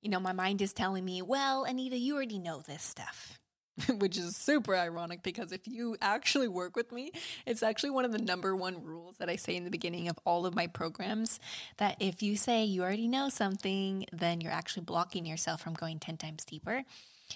You 0.00 0.10
know, 0.10 0.20
my 0.20 0.32
mind 0.32 0.62
is 0.62 0.72
telling 0.72 1.04
me, 1.04 1.22
well, 1.22 1.64
Anita, 1.64 1.98
you 1.98 2.14
already 2.14 2.38
know 2.38 2.60
this 2.60 2.84
stuff. 2.84 3.40
which 3.98 4.16
is 4.16 4.36
super 4.36 4.74
ironic 4.74 5.22
because 5.22 5.52
if 5.52 5.66
you 5.66 5.96
actually 6.00 6.48
work 6.48 6.76
with 6.76 6.92
me, 6.92 7.12
it's 7.44 7.62
actually 7.62 7.90
one 7.90 8.04
of 8.04 8.12
the 8.12 8.18
number 8.18 8.56
one 8.56 8.82
rules 8.82 9.18
that 9.18 9.28
I 9.28 9.36
say 9.36 9.54
in 9.56 9.64
the 9.64 9.70
beginning 9.70 10.08
of 10.08 10.18
all 10.24 10.46
of 10.46 10.54
my 10.54 10.66
programs 10.66 11.40
that 11.76 11.96
if 12.00 12.22
you 12.22 12.36
say 12.36 12.64
you 12.64 12.82
already 12.82 13.08
know 13.08 13.28
something, 13.28 14.06
then 14.12 14.40
you're 14.40 14.52
actually 14.52 14.84
blocking 14.84 15.26
yourself 15.26 15.60
from 15.60 15.74
going 15.74 15.98
10 15.98 16.16
times 16.16 16.44
deeper. 16.44 16.84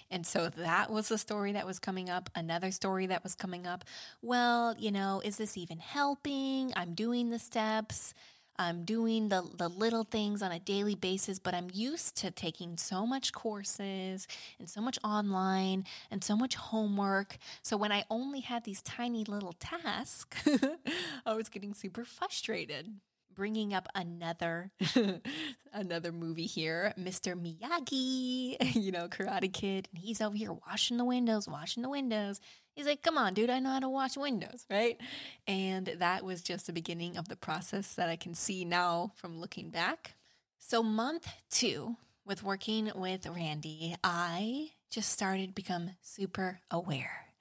And 0.09 0.25
so 0.25 0.49
that 0.49 0.89
was 0.89 1.09
the 1.09 1.17
story 1.17 1.51
that 1.51 1.65
was 1.65 1.77
coming 1.77 2.09
up. 2.09 2.29
Another 2.33 2.71
story 2.71 3.07
that 3.07 3.23
was 3.23 3.35
coming 3.35 3.67
up. 3.67 3.83
Well, 4.21 4.75
you 4.79 4.91
know, 4.91 5.21
is 5.23 5.37
this 5.37 5.57
even 5.57 5.79
helping? 5.79 6.73
I'm 6.75 6.93
doing 6.93 7.29
the 7.29 7.39
steps. 7.39 8.13
I'm 8.57 8.83
doing 8.85 9.29
the, 9.29 9.43
the 9.57 9.67
little 9.67 10.03
things 10.03 10.41
on 10.41 10.51
a 10.51 10.59
daily 10.59 10.95
basis, 10.95 11.39
but 11.39 11.53
I'm 11.53 11.69
used 11.73 12.15
to 12.17 12.31
taking 12.31 12.77
so 12.77 13.05
much 13.05 13.33
courses 13.33 14.27
and 14.59 14.69
so 14.69 14.81
much 14.81 14.99
online 15.03 15.85
and 16.09 16.23
so 16.23 16.35
much 16.35 16.55
homework. 16.55 17.37
So 17.63 17.77
when 17.77 17.91
I 17.91 18.03
only 18.09 18.41
had 18.41 18.63
these 18.63 18.81
tiny 18.81 19.23
little 19.23 19.53
tasks, 19.53 20.47
I 21.25 21.33
was 21.33 21.49
getting 21.49 21.73
super 21.73 22.05
frustrated 22.05 22.87
bringing 23.33 23.73
up 23.73 23.87
another 23.95 24.71
another 25.73 26.11
movie 26.11 26.45
here, 26.45 26.93
Mr. 26.99 27.33
Miyagi, 27.35 28.57
you 28.75 28.91
know, 28.91 29.07
Karate 29.07 29.51
Kid, 29.51 29.87
and 29.93 30.01
he's 30.03 30.21
over 30.21 30.35
here 30.35 30.53
washing 30.53 30.97
the 30.97 31.05
windows, 31.05 31.47
washing 31.47 31.83
the 31.83 31.89
windows. 31.89 32.39
He's 32.73 32.85
like, 32.85 33.03
"Come 33.03 33.17
on, 33.17 33.33
dude, 33.33 33.49
I 33.49 33.59
know 33.59 33.71
how 33.71 33.79
to 33.79 33.89
wash 33.89 34.17
windows, 34.17 34.65
right?" 34.69 34.99
And 35.47 35.87
that 35.87 36.23
was 36.23 36.41
just 36.41 36.67
the 36.67 36.73
beginning 36.73 37.17
of 37.17 37.27
the 37.27 37.35
process 37.35 37.93
that 37.95 38.09
I 38.09 38.15
can 38.15 38.33
see 38.33 38.65
now 38.65 39.11
from 39.15 39.39
looking 39.39 39.69
back. 39.69 40.15
So 40.57 40.81
month 40.81 41.27
2 41.49 41.97
with 42.25 42.43
working 42.43 42.91
with 42.95 43.27
Randi, 43.27 43.95
I 44.03 44.71
just 44.89 45.09
started 45.09 45.55
become 45.55 45.91
super 46.01 46.61
aware 46.69 47.33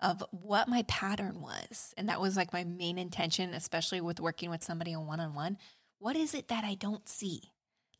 of 0.00 0.22
what 0.30 0.68
my 0.68 0.82
pattern 0.82 1.40
was. 1.40 1.94
And 1.96 2.08
that 2.08 2.20
was 2.20 2.36
like 2.36 2.52
my 2.52 2.64
main 2.64 2.98
intention, 2.98 3.54
especially 3.54 4.00
with 4.00 4.20
working 4.20 4.50
with 4.50 4.62
somebody 4.62 4.94
on 4.94 5.06
one 5.06 5.20
on 5.20 5.34
one. 5.34 5.58
What 5.98 6.16
is 6.16 6.34
it 6.34 6.48
that 6.48 6.64
I 6.64 6.74
don't 6.74 7.08
see? 7.08 7.52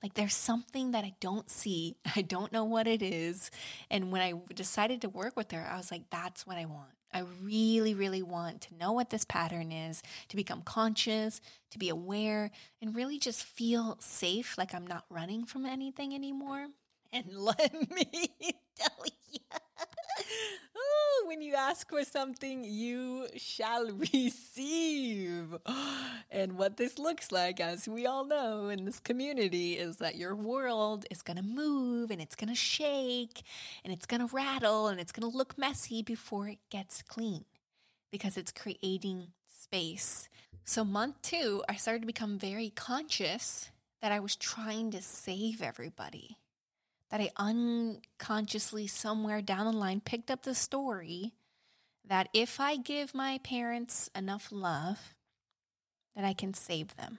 Like 0.02 0.14
there's 0.14 0.34
something 0.34 0.92
that 0.92 1.04
I 1.04 1.14
don't 1.20 1.50
see. 1.50 1.96
I 2.16 2.22
don't 2.22 2.52
know 2.52 2.64
what 2.64 2.86
it 2.86 3.02
is. 3.02 3.50
And 3.90 4.12
when 4.12 4.20
I 4.20 4.34
decided 4.54 5.00
to 5.02 5.08
work 5.08 5.36
with 5.36 5.50
her, 5.52 5.66
I 5.70 5.76
was 5.76 5.90
like, 5.90 6.10
that's 6.10 6.46
what 6.46 6.56
I 6.56 6.64
want. 6.66 6.90
I 7.12 7.22
really, 7.42 7.94
really 7.94 8.22
want 8.22 8.60
to 8.62 8.76
know 8.76 8.92
what 8.92 9.08
this 9.08 9.24
pattern 9.24 9.72
is, 9.72 10.02
to 10.28 10.36
become 10.36 10.60
conscious, 10.62 11.40
to 11.70 11.78
be 11.78 11.88
aware, 11.88 12.50
and 12.82 12.94
really 12.94 13.18
just 13.18 13.44
feel 13.44 13.96
safe, 14.00 14.58
like 14.58 14.74
I'm 14.74 14.86
not 14.86 15.04
running 15.08 15.46
from 15.46 15.64
anything 15.64 16.14
anymore. 16.14 16.66
And 17.12 17.24
let 17.32 17.72
me 17.90 18.30
tell 18.76 19.04
you, 19.32 19.38
oh, 20.76 21.24
when 21.26 21.42
you 21.42 21.54
ask 21.54 21.88
for 21.88 22.04
something, 22.04 22.64
you 22.64 23.28
shall 23.36 23.90
receive. 24.12 25.56
And 26.28 26.58
what 26.58 26.76
this 26.76 26.98
looks 26.98 27.32
like, 27.32 27.60
as 27.60 27.88
we 27.88 28.04
all 28.04 28.26
know 28.26 28.68
in 28.68 28.84
this 28.84 29.00
community, 29.00 29.74
is 29.74 29.96
that 29.98 30.16
your 30.16 30.34
world 30.34 31.06
is 31.10 31.22
going 31.22 31.38
to 31.38 31.42
move 31.42 32.10
and 32.10 32.20
it's 32.20 32.34
going 32.34 32.50
to 32.50 32.54
shake 32.54 33.42
and 33.84 33.92
it's 33.92 34.04
going 34.04 34.26
to 34.26 34.34
rattle 34.34 34.88
and 34.88 35.00
it's 35.00 35.12
going 35.12 35.30
to 35.30 35.34
look 35.34 35.56
messy 35.56 36.02
before 36.02 36.48
it 36.48 36.58
gets 36.68 37.00
clean 37.00 37.44
because 38.10 38.36
it's 38.36 38.52
creating 38.52 39.28
space. 39.48 40.28
So, 40.64 40.84
month 40.84 41.22
two, 41.22 41.62
I 41.68 41.76
started 41.76 42.00
to 42.00 42.06
become 42.06 42.38
very 42.38 42.70
conscious 42.70 43.70
that 44.02 44.12
I 44.12 44.20
was 44.20 44.36
trying 44.36 44.90
to 44.90 45.00
save 45.00 45.62
everybody 45.62 46.36
that 47.16 47.32
I 47.38 47.42
unconsciously 47.42 48.86
somewhere 48.86 49.40
down 49.40 49.64
the 49.64 49.72
line 49.72 50.02
picked 50.02 50.30
up 50.30 50.42
the 50.42 50.54
story 50.54 51.32
that 52.06 52.28
if 52.34 52.60
I 52.60 52.76
give 52.76 53.14
my 53.14 53.40
parents 53.42 54.10
enough 54.14 54.48
love, 54.52 55.14
that 56.14 56.26
I 56.26 56.34
can 56.34 56.52
save 56.52 56.94
them. 56.96 57.18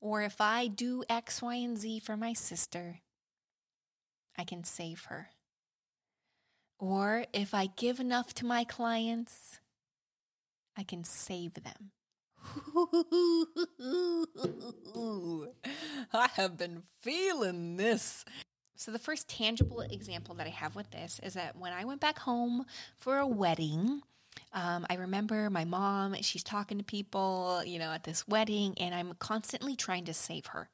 Or 0.00 0.22
if 0.22 0.40
I 0.40 0.68
do 0.68 1.04
X, 1.10 1.42
Y, 1.42 1.54
and 1.56 1.76
Z 1.76 1.98
for 2.00 2.16
my 2.16 2.32
sister, 2.32 3.00
I 4.38 4.44
can 4.44 4.64
save 4.64 5.04
her. 5.04 5.28
Or 6.78 7.26
if 7.34 7.52
I 7.52 7.66
give 7.76 8.00
enough 8.00 8.32
to 8.34 8.46
my 8.46 8.64
clients, 8.64 9.60
I 10.78 10.82
can 10.82 11.04
save 11.04 11.62
them. 11.62 11.90
I 16.12 16.28
have 16.34 16.56
been 16.56 16.82
feeling 17.00 17.76
this. 17.76 18.24
So, 18.76 18.90
the 18.90 18.98
first 18.98 19.28
tangible 19.28 19.80
example 19.80 20.34
that 20.36 20.46
I 20.46 20.50
have 20.50 20.76
with 20.76 20.90
this 20.90 21.20
is 21.22 21.34
that 21.34 21.56
when 21.56 21.72
I 21.72 21.84
went 21.84 22.00
back 22.00 22.18
home 22.18 22.64
for 22.96 23.18
a 23.18 23.26
wedding, 23.26 24.02
um, 24.52 24.86
I 24.90 24.94
remember 24.94 25.48
my 25.50 25.64
mom, 25.64 26.14
she's 26.22 26.42
talking 26.42 26.78
to 26.78 26.84
people, 26.84 27.62
you 27.64 27.78
know, 27.78 27.92
at 27.92 28.04
this 28.04 28.26
wedding, 28.26 28.74
and 28.78 28.94
I'm 28.94 29.14
constantly 29.18 29.76
trying 29.76 30.04
to 30.06 30.14
save 30.14 30.46
her. 30.46 30.70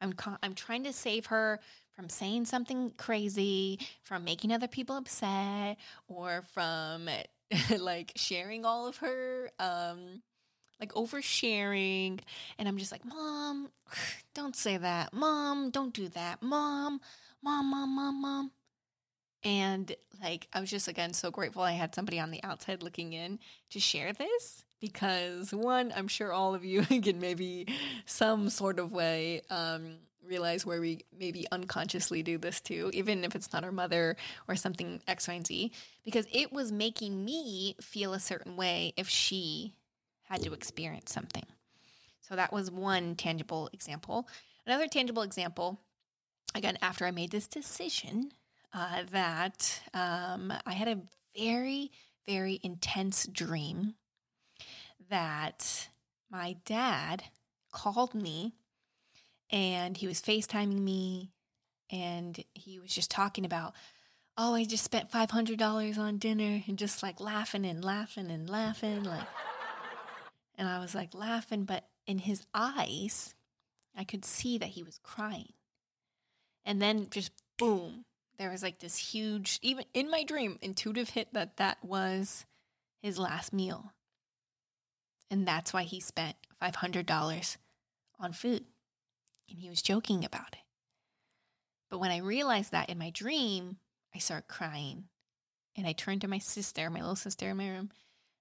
I'm, 0.00 0.12
con- 0.12 0.38
I'm 0.42 0.54
trying 0.54 0.84
to 0.84 0.92
save 0.92 1.26
her 1.26 1.60
from 1.92 2.08
saying 2.08 2.46
something 2.46 2.92
crazy, 2.96 3.78
from 4.02 4.24
making 4.24 4.52
other 4.52 4.68
people 4.68 4.96
upset, 4.96 5.76
or 6.08 6.42
from 6.52 7.08
like 7.78 8.12
sharing 8.16 8.64
all 8.64 8.86
of 8.86 8.98
her 8.98 9.50
um, 9.58 10.22
like 10.80 10.92
oversharing. 10.94 12.20
And 12.58 12.66
I'm 12.68 12.78
just 12.78 12.92
like, 12.92 13.04
Mom, 13.04 13.68
don't 14.34 14.56
say 14.56 14.76
that. 14.76 15.12
Mom, 15.12 15.70
don't 15.70 15.94
do 15.94 16.08
that. 16.08 16.42
Mom, 16.42 17.00
mom, 17.42 17.70
mom, 17.70 17.94
mom, 17.94 18.22
mom. 18.22 18.50
And 19.42 19.94
like, 20.22 20.48
I 20.52 20.60
was 20.60 20.70
just 20.70 20.88
again 20.88 21.12
so 21.12 21.30
grateful 21.30 21.62
I 21.62 21.72
had 21.72 21.94
somebody 21.94 22.18
on 22.18 22.30
the 22.30 22.42
outside 22.42 22.82
looking 22.82 23.12
in 23.12 23.38
to 23.70 23.80
share 23.80 24.12
this 24.12 24.64
because 24.80 25.52
one, 25.52 25.92
I'm 25.94 26.08
sure 26.08 26.32
all 26.32 26.54
of 26.54 26.64
you 26.64 26.82
can 27.02 27.20
maybe 27.20 27.66
some 28.06 28.50
sort 28.50 28.78
of 28.78 28.92
way 28.92 29.42
um, 29.50 29.96
realize 30.26 30.66
where 30.66 30.80
we 30.80 31.04
maybe 31.18 31.46
unconsciously 31.52 32.22
do 32.22 32.38
this 32.38 32.60
too, 32.60 32.90
even 32.92 33.24
if 33.24 33.34
it's 33.34 33.52
not 33.52 33.64
our 33.64 33.72
mother 33.72 34.16
or 34.48 34.56
something 34.56 35.00
X, 35.06 35.28
Y, 35.28 35.34
and 35.34 35.46
Z, 35.46 35.72
because 36.04 36.26
it 36.32 36.52
was 36.52 36.72
making 36.72 37.24
me 37.24 37.76
feel 37.80 38.14
a 38.14 38.20
certain 38.20 38.56
way 38.56 38.92
if 38.96 39.08
she 39.08 39.74
had 40.30 40.42
to 40.42 40.52
experience 40.52 41.12
something. 41.12 41.44
So 42.20 42.36
that 42.36 42.52
was 42.52 42.70
one 42.70 43.16
tangible 43.16 43.68
example. 43.72 44.28
Another 44.64 44.86
tangible 44.86 45.22
example, 45.22 45.80
again, 46.54 46.78
after 46.80 47.04
I 47.04 47.10
made 47.10 47.32
this 47.32 47.48
decision, 47.48 48.32
uh, 48.72 49.02
that 49.10 49.82
um, 49.92 50.52
I 50.64 50.72
had 50.72 50.88
a 50.88 51.00
very, 51.36 51.90
very 52.26 52.60
intense 52.62 53.26
dream 53.26 53.94
that 55.08 55.88
my 56.30 56.56
dad 56.64 57.24
called 57.72 58.14
me 58.14 58.52
and 59.50 59.96
he 59.96 60.06
was 60.06 60.20
FaceTiming 60.20 60.80
me 60.80 61.32
and 61.90 62.44
he 62.54 62.78
was 62.78 62.94
just 62.94 63.10
talking 63.10 63.44
about, 63.44 63.74
oh, 64.38 64.54
I 64.54 64.64
just 64.64 64.84
spent 64.84 65.10
$500 65.10 65.98
on 65.98 66.18
dinner 66.18 66.62
and 66.68 66.78
just 66.78 67.02
like 67.02 67.20
laughing 67.20 67.66
and 67.66 67.84
laughing 67.84 68.30
and 68.30 68.48
laughing. 68.48 69.02
Like, 69.02 69.26
and 70.60 70.68
I 70.68 70.78
was 70.78 70.94
like 70.94 71.14
laughing, 71.14 71.64
but 71.64 71.86
in 72.06 72.18
his 72.18 72.44
eyes, 72.52 73.34
I 73.96 74.04
could 74.04 74.26
see 74.26 74.58
that 74.58 74.68
he 74.68 74.82
was 74.82 75.00
crying. 75.02 75.54
And 76.66 76.82
then 76.82 77.08
just 77.10 77.32
boom, 77.58 78.04
there 78.38 78.50
was 78.50 78.62
like 78.62 78.78
this 78.78 78.98
huge, 78.98 79.58
even 79.62 79.86
in 79.94 80.10
my 80.10 80.22
dream, 80.22 80.58
intuitive 80.60 81.08
hit 81.08 81.32
that 81.32 81.56
that 81.56 81.78
was 81.82 82.44
his 83.00 83.18
last 83.18 83.54
meal. 83.54 83.94
And 85.30 85.48
that's 85.48 85.72
why 85.72 85.84
he 85.84 85.98
spent 85.98 86.36
$500 86.62 87.56
on 88.18 88.32
food. 88.34 88.66
And 89.48 89.58
he 89.58 89.70
was 89.70 89.80
joking 89.80 90.26
about 90.26 90.52
it. 90.52 90.58
But 91.88 92.00
when 92.00 92.10
I 92.10 92.18
realized 92.18 92.72
that 92.72 92.90
in 92.90 92.98
my 92.98 93.08
dream, 93.08 93.78
I 94.14 94.18
started 94.18 94.46
crying. 94.46 95.04
And 95.74 95.86
I 95.86 95.92
turned 95.92 96.20
to 96.20 96.28
my 96.28 96.38
sister, 96.38 96.90
my 96.90 97.00
little 97.00 97.16
sister 97.16 97.48
in 97.48 97.56
my 97.56 97.70
room, 97.70 97.88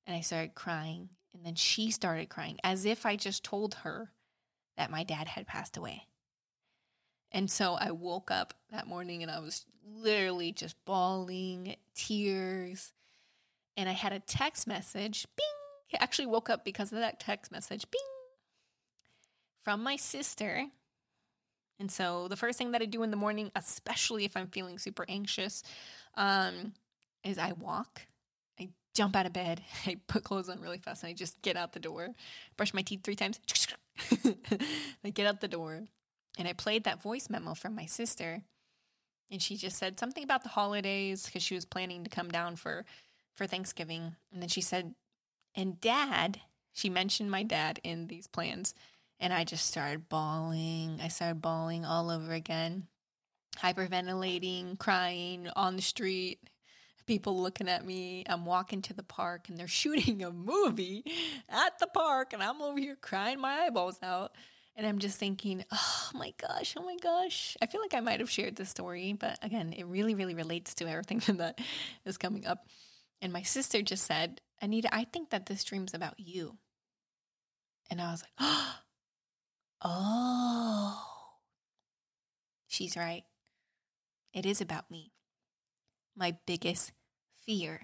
and 0.06 0.18
I 0.18 0.20
started 0.20 0.54
crying. 0.54 1.10
And 1.34 1.46
then 1.46 1.56
she 1.56 1.92
started 1.92 2.30
crying 2.30 2.58
as 2.64 2.86
if 2.86 3.06
I 3.06 3.16
just 3.16 3.44
told 3.44 3.76
her 3.76 4.12
that 4.78 4.92
my 4.92 5.04
dad 5.04 5.28
had 5.28 5.48
passed 5.48 5.78
away. 5.78 6.08
And 7.32 7.50
so 7.50 7.76
I 7.76 7.92
woke 7.92 8.32
up 8.32 8.54
that 8.72 8.88
morning 8.88 9.22
and 9.22 9.32
I 9.32 9.40
was 9.40 9.66
literally 9.86 10.52
just 10.52 10.76
bawling, 10.86 11.76
tears. 11.94 12.94
And 13.78 13.88
I 13.88 13.94
had 13.94 14.14
a 14.14 14.20
text 14.20 14.68
message, 14.68 15.28
bing. 15.36 16.00
I 16.00 16.04
actually 16.04 16.28
woke 16.28 16.50
up 16.50 16.66
because 16.66 16.92
of 16.92 17.00
that 17.00 17.20
text 17.20 17.52
message, 17.52 17.90
bing, 17.90 18.02
from 19.64 19.84
my 19.84 19.96
sister. 19.96 20.66
And 21.80 21.92
so 21.92 22.28
the 22.28 22.36
first 22.36 22.58
thing 22.58 22.72
that 22.72 22.82
I 22.82 22.86
do 22.86 23.04
in 23.04 23.12
the 23.12 23.18
morning, 23.18 23.52
especially 23.56 24.26
if 24.26 24.36
I'm 24.36 24.48
feeling 24.48 24.78
super 24.78 25.06
anxious, 25.08 25.64
um, 26.16 26.74
is 27.24 27.38
I 27.38 27.54
walk 27.54 28.02
jump 29.00 29.16
out 29.16 29.26
of 29.26 29.32
bed. 29.32 29.62
I 29.86 29.96
put 30.08 30.26
clothes 30.26 30.50
on 30.50 30.60
really 30.60 30.78
fast 30.78 31.04
and 31.04 31.10
I 31.10 31.14
just 31.14 31.42
get 31.42 31.56
out 31.56 31.72
the 31.72 31.80
door, 31.80 32.10
brush 32.58 32.74
my 32.74 32.82
teeth 32.82 33.00
three 33.02 33.16
times. 33.16 33.40
I 35.06 35.10
get 35.12 35.26
out 35.26 35.40
the 35.40 35.48
door 35.48 35.86
and 36.38 36.48
I 36.50 36.54
played 36.54 36.84
that 36.84 37.02
voice 37.02 37.30
memo 37.30 37.54
from 37.54 37.76
my 37.76 37.86
sister. 37.86 38.42
And 39.32 39.42
she 39.42 39.56
just 39.56 39.78
said 39.78 40.00
something 40.00 40.24
about 40.24 40.44
the 40.44 40.50
holidays 40.50 41.26
because 41.26 41.44
she 41.44 41.56
was 41.56 41.64
planning 41.64 42.04
to 42.04 42.10
come 42.10 42.30
down 42.30 42.58
for 42.58 42.84
for 43.36 43.48
Thanksgiving. 43.48 44.16
And 44.34 44.42
then 44.42 44.50
she 44.50 44.60
said, 44.60 44.96
and 45.56 45.80
dad, 45.80 46.42
she 46.74 46.90
mentioned 46.90 47.32
my 47.32 47.44
dad 47.44 47.80
in 47.86 48.08
these 48.08 48.28
plans. 48.28 48.74
And 49.18 49.32
I 49.32 49.46
just 49.46 49.66
started 49.66 50.10
bawling. 50.10 51.00
I 51.02 51.08
started 51.08 51.42
bawling 51.42 51.86
all 51.86 52.10
over 52.10 52.34
again, 52.34 52.88
hyperventilating, 53.60 54.78
crying 54.78 55.48
on 55.56 55.78
the 55.78 55.82
street 55.82 56.40
people 57.10 57.42
looking 57.42 57.68
at 57.68 57.84
me. 57.84 58.24
I'm 58.30 58.46
walking 58.46 58.84
to 58.84 58.94
the 58.94 59.02
park 59.02 59.50
and 59.50 59.58
they're 59.58 59.68
shooting 59.82 60.22
a 60.24 60.30
movie 60.30 61.04
at 61.50 61.80
the 61.80 61.88
park, 61.88 62.34
and 62.34 62.44
I'm 62.44 62.62
over 62.62 62.80
here 62.80 62.96
crying 62.96 63.42
my 63.42 63.62
eyeballs 63.66 63.98
out. 64.04 64.34
And 64.76 64.86
I'm 64.86 65.00
just 65.00 65.18
thinking, 65.18 65.66
oh 65.72 66.10
my 66.14 66.34
gosh, 66.40 66.76
oh 66.78 66.84
my 66.84 66.96
gosh. 67.02 67.58
I 67.62 67.66
feel 67.66 67.82
like 67.82 67.96
I 67.96 68.00
might 68.00 68.20
have 68.20 68.30
shared 68.30 68.56
this 68.56 68.70
story, 68.70 69.12
but 69.12 69.38
again, 69.42 69.74
it 69.76 69.88
really, 69.88 70.14
really 70.14 70.36
relates 70.36 70.76
to 70.76 70.88
everything 70.88 71.20
that 71.38 71.60
is 72.06 72.18
coming 72.18 72.46
up. 72.46 72.68
And 73.22 73.34
my 73.34 73.42
sister 73.42 73.82
just 73.82 74.06
said, 74.06 74.40
Anita, 74.62 74.94
I 74.94 75.04
think 75.04 75.32
that 75.32 75.48
this 75.48 75.64
dream's 75.64 75.96
about 75.96 76.18
you. 76.18 76.58
And 77.90 78.00
I 78.00 78.12
was 78.12 78.24
like, 78.24 78.50
oh, 79.82 81.04
she's 82.68 82.96
right. 82.96 83.24
It 84.32 84.46
is 84.46 84.62
about 84.62 84.92
me. 84.92 85.12
My 86.16 86.38
biggest 86.46 86.92
fear. 87.50 87.82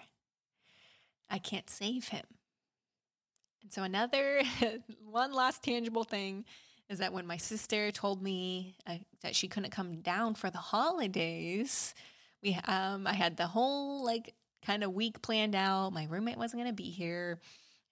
I 1.28 1.40
can't 1.40 1.68
save 1.72 2.10
him. 2.10 2.24
And 3.64 3.74
so, 3.74 3.82
another 3.82 4.44
one 5.10 5.34
last 5.34 5.64
tangible 5.64 6.04
thing 6.04 6.46
is 6.88 7.00
that 7.00 7.14
when 7.14 7.26
my 7.26 7.38
sister 7.38 7.90
told 7.90 8.22
me 8.22 8.76
uh, 8.86 8.98
that 9.24 9.36
she 9.36 9.48
couldn't 9.48 9.72
come 9.72 10.02
down 10.02 10.36
for 10.36 10.52
the 10.52 10.60
holidays, 10.60 11.96
we 12.44 12.60
um 12.68 13.08
I 13.08 13.14
had 13.14 13.38
the 13.38 13.48
whole 13.48 14.06
like 14.06 14.36
kind 14.64 14.84
of 14.84 14.94
week 14.94 15.24
planned 15.24 15.56
out. 15.56 15.94
My 15.94 16.06
roommate 16.08 16.38
wasn't 16.38 16.62
going 16.62 16.72
to 16.72 16.84
be 16.84 16.92
here. 16.92 17.40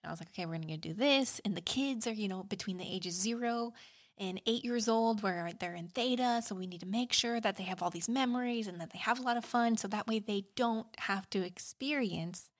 And 0.02 0.10
I 0.10 0.12
was 0.12 0.20
like, 0.20 0.28
okay, 0.28 0.46
we're 0.46 0.58
going 0.58 0.68
to 0.68 0.76
do 0.76 0.94
this. 0.94 1.40
And 1.44 1.56
the 1.56 1.60
kids 1.60 2.06
are, 2.06 2.12
you 2.12 2.28
know, 2.28 2.44
between 2.44 2.78
the 2.78 2.86
ages 2.86 3.14
zero 3.14 3.72
and 4.18 4.40
eight 4.46 4.64
years 4.64 4.88
old 4.88 5.22
where 5.22 5.50
they're 5.58 5.74
in 5.74 5.88
theta. 5.88 6.42
So 6.44 6.54
we 6.54 6.66
need 6.66 6.80
to 6.80 6.86
make 6.86 7.12
sure 7.12 7.40
that 7.40 7.56
they 7.56 7.64
have 7.64 7.82
all 7.82 7.90
these 7.90 8.08
memories 8.08 8.66
and 8.66 8.80
that 8.80 8.90
they 8.92 8.98
have 8.98 9.18
a 9.18 9.22
lot 9.22 9.36
of 9.36 9.44
fun. 9.44 9.76
So 9.76 9.88
that 9.88 10.06
way 10.06 10.18
they 10.18 10.44
don't 10.56 10.86
have 10.98 11.28
to 11.30 11.44
experience 11.44 12.50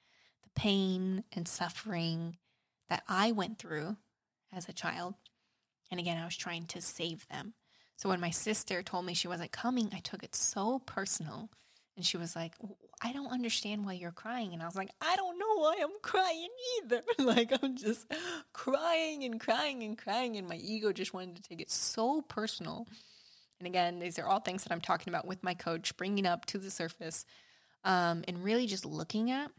the 0.42 0.50
pain 0.61 1.25
and 1.32 1.46
suffering 1.46 2.37
that 2.88 3.04
I 3.08 3.32
went 3.32 3.58
through 3.58 3.96
as 4.52 4.68
a 4.68 4.73
child. 4.73 5.14
And 5.90 6.00
again, 6.00 6.18
I 6.18 6.25
was 6.25 6.37
trying 6.37 6.66
to 6.66 6.80
save 6.80 7.26
them. 7.28 7.54
So 7.96 8.08
when 8.08 8.20
my 8.20 8.30
sister 8.30 8.82
told 8.82 9.06
me 9.06 9.14
she 9.14 9.28
wasn't 9.28 9.52
coming, 9.52 9.90
I 9.92 10.00
took 10.00 10.25
it 10.25 10.34
so 10.34 10.80
personal. 10.80 11.50
And 11.97 12.05
she 12.05 12.17
was 12.17 12.35
like, 12.35 12.55
I 13.03 13.13
don't 13.13 13.31
understand 13.31 13.87
why 13.87 13.93
you're 13.93 14.11
crying. 14.11 14.53
And 14.53 14.63
I 14.63 14.67
was 14.67 14.75
like, 14.75 14.91
I 15.01 15.15
don't 15.15 15.39
know 15.39 15.59
why 15.59 15.77
I'm 15.81 16.01
crying 16.03 16.49
either. 16.83 17.03
like, 17.19 17.53
I'm 17.63 17.77
just 17.77 18.07
crying 18.53 19.23
and 19.23 19.39
crying 19.39 19.83
and 19.85 19.97
crying. 19.97 20.37
And 20.37 20.49
my 20.49 20.57
ego 20.57 20.93
just 20.93 21.15
wanted 21.15 21.37
to 21.37 21.43
take 21.43 21.61
it 21.61 21.71
so 21.71 22.23
personal. 22.23 22.89
And 23.61 23.69
again, 23.69 24.01
these 24.01 24.19
are 24.19 24.27
all 24.27 24.41
things 24.41 24.65
that 24.65 24.73
I'm 24.73 24.81
talking 24.81 25.13
about 25.13 25.27
with 25.27 25.43
my 25.45 25.55
coach, 25.55 25.97
bringing 25.97 26.27
up 26.27 26.47
to 26.47 26.59
the 26.59 26.71
surface 26.71 27.25
um, 27.85 28.25
and 28.27 28.43
really 28.43 28.67
just 28.67 28.85
looking 28.85 29.31
at. 29.31 29.51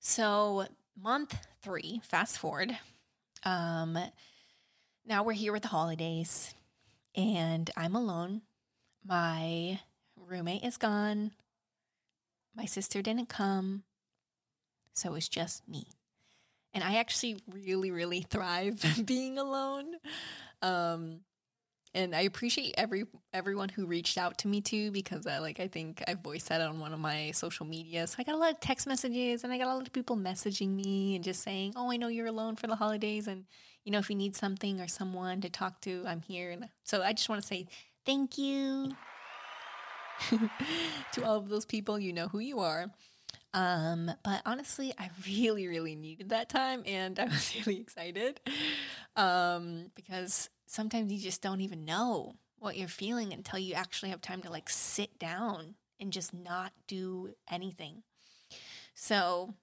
So, 0.00 0.66
month 1.00 1.36
three, 1.62 2.00
fast 2.04 2.38
forward. 2.38 2.76
Um, 3.44 3.98
now 5.04 5.22
we're 5.22 5.32
here 5.32 5.52
with 5.52 5.62
the 5.62 5.68
holidays, 5.68 6.54
and 7.14 7.70
I'm 7.76 7.94
alone. 7.94 8.42
My 9.04 9.80
roommate 10.28 10.64
is 10.64 10.76
gone. 10.76 11.32
My 12.54 12.64
sister 12.64 13.02
didn't 13.02 13.28
come. 13.28 13.84
So 14.94 15.10
it 15.10 15.12
was 15.12 15.28
just 15.28 15.68
me. 15.68 15.88
And 16.72 16.82
I 16.82 16.96
actually 16.96 17.38
really, 17.50 17.90
really 17.90 18.22
thrive 18.22 18.84
being 19.04 19.38
alone. 19.38 19.94
Um, 20.62 21.20
and 21.94 22.14
I 22.14 22.22
appreciate 22.22 22.74
every 22.76 23.04
everyone 23.32 23.70
who 23.70 23.86
reached 23.86 24.18
out 24.18 24.36
to 24.38 24.48
me 24.48 24.60
too 24.60 24.90
because 24.90 25.26
I 25.26 25.38
like 25.38 25.60
I 25.60 25.66
think 25.66 26.02
I 26.06 26.14
voiced 26.14 26.50
that 26.50 26.60
on 26.60 26.78
one 26.78 26.92
of 26.92 27.00
my 27.00 27.30
social 27.30 27.64
media. 27.64 28.06
So 28.06 28.16
I 28.18 28.22
got 28.22 28.34
a 28.34 28.38
lot 28.38 28.52
of 28.52 28.60
text 28.60 28.86
messages 28.86 29.44
and 29.44 29.52
I 29.52 29.56
got 29.56 29.68
a 29.68 29.74
lot 29.74 29.86
of 29.86 29.92
people 29.94 30.16
messaging 30.16 30.74
me 30.74 31.14
and 31.14 31.24
just 31.24 31.42
saying, 31.42 31.72
"Oh, 31.74 31.90
I 31.90 31.96
know 31.96 32.08
you're 32.08 32.26
alone 32.26 32.56
for 32.56 32.66
the 32.66 32.76
holidays 32.76 33.26
and 33.26 33.46
you 33.84 33.92
know 33.92 33.98
if 33.98 34.10
you 34.10 34.16
need 34.16 34.36
something 34.36 34.78
or 34.78 34.88
someone 34.88 35.40
to 35.40 35.48
talk 35.48 35.80
to, 35.82 36.04
I'm 36.06 36.20
here." 36.20 36.50
And 36.50 36.68
so 36.84 37.02
I 37.02 37.14
just 37.14 37.30
want 37.30 37.40
to 37.40 37.46
say 37.46 37.66
thank 38.04 38.36
you 38.36 38.92
to 41.12 41.24
all 41.24 41.36
of 41.36 41.48
those 41.48 41.64
people. 41.64 41.98
You 41.98 42.12
know 42.12 42.28
who 42.28 42.38
you 42.38 42.60
are. 42.60 42.90
Um, 43.54 44.10
but 44.22 44.42
honestly, 44.44 44.92
I 44.98 45.08
really, 45.26 45.66
really 45.66 45.96
needed 45.96 46.28
that 46.28 46.48
time 46.50 46.82
and 46.84 47.18
I 47.18 47.24
was 47.26 47.54
really 47.56 47.80
excited. 47.80 48.40
Um, 49.16 49.86
because 49.94 50.50
sometimes 50.66 51.12
you 51.12 51.18
just 51.18 51.40
don't 51.40 51.62
even 51.62 51.84
know 51.84 52.34
what 52.58 52.76
you're 52.76 52.88
feeling 52.88 53.32
until 53.32 53.58
you 53.58 53.74
actually 53.74 54.10
have 54.10 54.20
time 54.20 54.42
to 54.42 54.50
like 54.50 54.68
sit 54.68 55.18
down 55.18 55.74
and 55.98 56.12
just 56.12 56.34
not 56.34 56.72
do 56.86 57.30
anything. 57.50 58.02
So, 58.94 59.54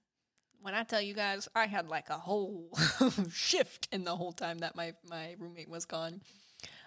when 0.62 0.74
I 0.74 0.82
tell 0.82 1.00
you 1.00 1.12
guys, 1.12 1.48
I 1.54 1.66
had 1.66 1.88
like 1.88 2.08
a 2.08 2.14
whole 2.14 2.70
shift 3.32 3.88
in 3.92 4.04
the 4.04 4.16
whole 4.16 4.32
time 4.32 4.58
that 4.58 4.74
my 4.74 4.94
my 5.08 5.36
roommate 5.38 5.68
was 5.68 5.84
gone. 5.84 6.22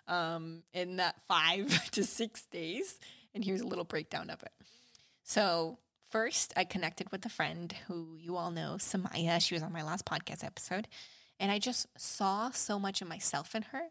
Um, 0.07 0.63
in 0.73 0.97
that 0.97 1.15
five 1.27 1.91
to 1.91 2.03
six 2.03 2.45
days, 2.45 2.99
and 3.37 3.45
here's 3.45 3.61
a 3.61 3.67
little 3.67 3.85
breakdown 3.85 4.31
of 4.31 4.41
it. 4.41 4.51
So, 5.23 5.77
first, 6.09 6.53
I 6.57 6.63
connected 6.63 7.11
with 7.11 7.23
a 7.23 7.29
friend 7.29 7.73
who 7.87 8.17
you 8.17 8.35
all 8.35 8.49
know, 8.49 8.77
Samaya. 8.79 9.39
She 9.39 9.53
was 9.53 9.61
on 9.61 9.71
my 9.71 9.83
last 9.83 10.05
podcast 10.05 10.43
episode. 10.43 10.87
And 11.39 11.51
I 11.51 11.59
just 11.59 11.85
saw 11.97 12.49
so 12.49 12.79
much 12.79 13.01
of 13.03 13.07
myself 13.07 13.53
in 13.53 13.61
her. 13.61 13.83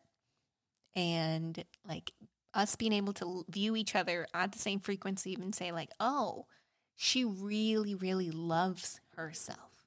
And 0.96 1.62
like 1.88 2.10
us 2.54 2.74
being 2.74 2.92
able 2.92 3.12
to 3.14 3.44
view 3.48 3.76
each 3.76 3.94
other 3.94 4.26
at 4.34 4.50
the 4.50 4.58
same 4.58 4.80
frequency, 4.80 5.30
even 5.30 5.52
say, 5.52 5.70
like, 5.70 5.90
oh, 6.00 6.46
she 6.96 7.24
really, 7.24 7.94
really 7.94 8.32
loves 8.32 9.00
herself. 9.14 9.86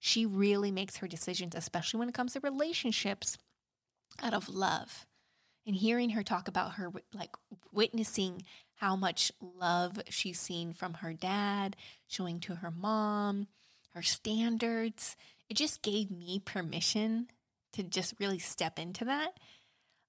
She 0.00 0.26
really 0.26 0.70
makes 0.70 0.98
her 0.98 1.08
decisions, 1.08 1.54
especially 1.54 1.98
when 1.98 2.10
it 2.10 2.14
comes 2.14 2.34
to 2.34 2.40
relationships, 2.40 3.38
out 4.22 4.34
of 4.34 4.50
love. 4.50 5.06
And 5.66 5.74
hearing 5.74 6.10
her 6.10 6.22
talk 6.22 6.46
about 6.46 6.72
her, 6.74 6.90
like 7.14 7.30
witnessing 7.72 8.42
how 8.78 8.94
much 8.94 9.32
love 9.40 10.00
she's 10.08 10.38
seen 10.38 10.72
from 10.72 10.94
her 10.94 11.12
dad, 11.12 11.76
showing 12.06 12.38
to 12.40 12.56
her 12.56 12.70
mom, 12.70 13.48
her 13.94 14.02
standards. 14.02 15.16
It 15.48 15.56
just 15.56 15.82
gave 15.82 16.10
me 16.10 16.40
permission 16.44 17.28
to 17.72 17.82
just 17.82 18.14
really 18.20 18.38
step 18.38 18.78
into 18.78 19.04
that. 19.06 19.38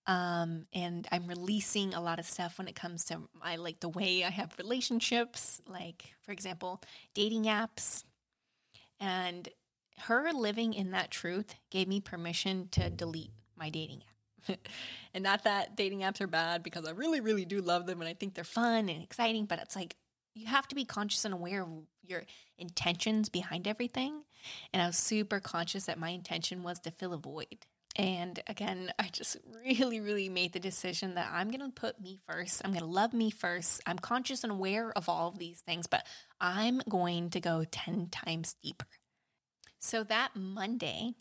Um, 0.05 0.65
and 0.73 1.07
I'm 1.11 1.27
releasing 1.27 1.93
a 1.93 2.01
lot 2.01 2.19
of 2.19 2.25
stuff 2.25 2.57
when 2.57 2.67
it 2.67 2.75
comes 2.75 3.05
to 3.05 3.21
my 3.39 3.57
like 3.57 3.79
the 3.79 3.89
way 3.89 4.23
I 4.23 4.29
have 4.29 4.55
relationships, 4.57 5.61
like 5.67 6.13
for 6.21 6.31
example, 6.31 6.81
dating 7.13 7.43
apps. 7.45 8.03
And 8.99 9.49
her 9.99 10.31
living 10.31 10.73
in 10.73 10.91
that 10.91 11.11
truth 11.11 11.55
gave 11.69 11.87
me 11.87 12.01
permission 12.01 12.69
to 12.71 12.89
delete 12.89 13.31
my 13.55 13.69
dating 13.69 14.03
app. 14.07 14.18
and 15.13 15.23
not 15.23 15.43
that 15.43 15.75
dating 15.75 16.01
apps 16.01 16.21
are 16.21 16.27
bad 16.27 16.63
because 16.63 16.85
I 16.85 16.91
really, 16.91 17.21
really 17.21 17.45
do 17.45 17.61
love 17.61 17.85
them 17.85 18.01
and 18.01 18.09
I 18.09 18.13
think 18.13 18.33
they're 18.33 18.43
fun 18.43 18.89
and 18.89 19.03
exciting, 19.03 19.45
but 19.45 19.59
it's 19.59 19.75
like 19.75 19.95
you 20.35 20.47
have 20.47 20.67
to 20.69 20.75
be 20.75 20.85
conscious 20.85 21.25
and 21.25 21.33
aware 21.33 21.63
of 21.63 21.69
your 22.03 22.23
intentions 22.57 23.29
behind 23.29 23.67
everything. 23.67 24.23
And 24.73 24.81
I 24.81 24.87
was 24.87 24.97
super 24.97 25.39
conscious 25.39 25.85
that 25.85 25.99
my 25.99 26.09
intention 26.09 26.63
was 26.63 26.79
to 26.81 26.91
fill 26.91 27.13
a 27.13 27.17
void. 27.17 27.65
And 27.95 28.41
again, 28.47 28.93
I 28.97 29.09
just 29.11 29.37
really, 29.65 29.99
really 29.99 30.29
made 30.29 30.53
the 30.53 30.59
decision 30.59 31.15
that 31.15 31.29
I'm 31.33 31.49
going 31.49 31.59
to 31.59 31.69
put 31.69 31.99
me 31.99 32.19
first. 32.27 32.61
I'm 32.63 32.71
going 32.71 32.83
to 32.83 32.89
love 32.89 33.13
me 33.13 33.29
first. 33.29 33.81
I'm 33.85 33.99
conscious 33.99 34.43
and 34.43 34.51
aware 34.51 34.91
of 34.95 35.09
all 35.09 35.29
of 35.29 35.39
these 35.39 35.59
things, 35.59 35.87
but 35.87 36.05
I'm 36.39 36.81
going 36.87 37.29
to 37.31 37.39
go 37.39 37.65
10 37.69 38.07
times 38.09 38.55
deeper. 38.63 38.85
So 39.79 40.03
that 40.03 40.35
Monday, 40.35 41.13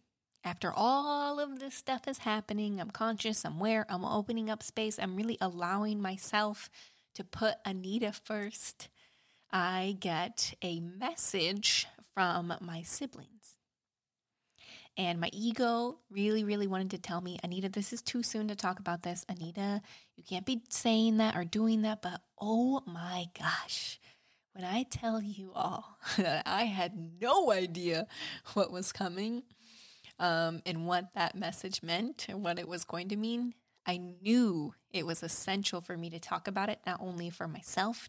after 0.48 0.72
all 0.74 1.38
of 1.38 1.60
this 1.60 1.74
stuff 1.74 2.08
is 2.08 2.18
happening, 2.18 2.80
I'm 2.80 2.90
conscious, 2.90 3.44
I'm 3.44 3.58
aware, 3.58 3.84
I'm 3.90 4.02
opening 4.02 4.48
up 4.48 4.62
space, 4.62 4.98
I'm 4.98 5.14
really 5.14 5.36
allowing 5.42 6.00
myself 6.00 6.70
to 7.16 7.22
put 7.22 7.56
Anita 7.66 8.12
first. 8.12 8.88
I 9.52 9.98
get 10.00 10.54
a 10.62 10.80
message 10.80 11.86
from 12.14 12.54
my 12.62 12.80
siblings. 12.80 13.56
And 14.96 15.20
my 15.20 15.28
ego 15.34 15.98
really, 16.10 16.44
really 16.44 16.66
wanted 16.66 16.92
to 16.92 16.98
tell 16.98 17.20
me, 17.20 17.38
Anita, 17.44 17.68
this 17.68 17.92
is 17.92 18.00
too 18.00 18.22
soon 18.22 18.48
to 18.48 18.56
talk 18.56 18.80
about 18.80 19.02
this. 19.02 19.26
Anita, 19.28 19.82
you 20.16 20.24
can't 20.24 20.46
be 20.46 20.62
saying 20.70 21.18
that 21.18 21.36
or 21.36 21.44
doing 21.44 21.82
that. 21.82 22.00
But 22.00 22.22
oh 22.40 22.82
my 22.86 23.26
gosh, 23.38 24.00
when 24.54 24.64
I 24.64 24.84
tell 24.84 25.20
you 25.20 25.52
all 25.54 25.98
that 26.16 26.42
I 26.46 26.64
had 26.64 27.20
no 27.20 27.52
idea 27.52 28.06
what 28.54 28.72
was 28.72 28.92
coming, 28.92 29.42
um, 30.18 30.62
and 30.66 30.86
what 30.86 31.14
that 31.14 31.34
message 31.34 31.82
meant 31.82 32.26
and 32.28 32.42
what 32.42 32.58
it 32.58 32.68
was 32.68 32.84
going 32.84 33.08
to 33.08 33.16
mean, 33.16 33.54
I 33.86 33.96
knew 33.96 34.74
it 34.90 35.06
was 35.06 35.22
essential 35.22 35.80
for 35.80 35.96
me 35.96 36.10
to 36.10 36.20
talk 36.20 36.48
about 36.48 36.68
it, 36.68 36.80
not 36.86 37.00
only 37.00 37.30
for 37.30 37.48
myself, 37.48 38.08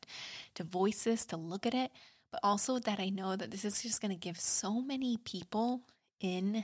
to 0.55 0.63
voice 0.63 1.03
this, 1.03 1.25
to 1.27 1.37
look 1.37 1.65
at 1.65 1.73
it, 1.73 1.91
but 2.31 2.41
also 2.43 2.79
that 2.79 2.99
I 2.99 3.09
know 3.09 3.35
that 3.35 3.51
this 3.51 3.65
is 3.65 3.81
just 3.81 4.01
going 4.01 4.11
to 4.11 4.17
give 4.17 4.39
so 4.39 4.81
many 4.81 5.17
people 5.17 5.81
in 6.19 6.63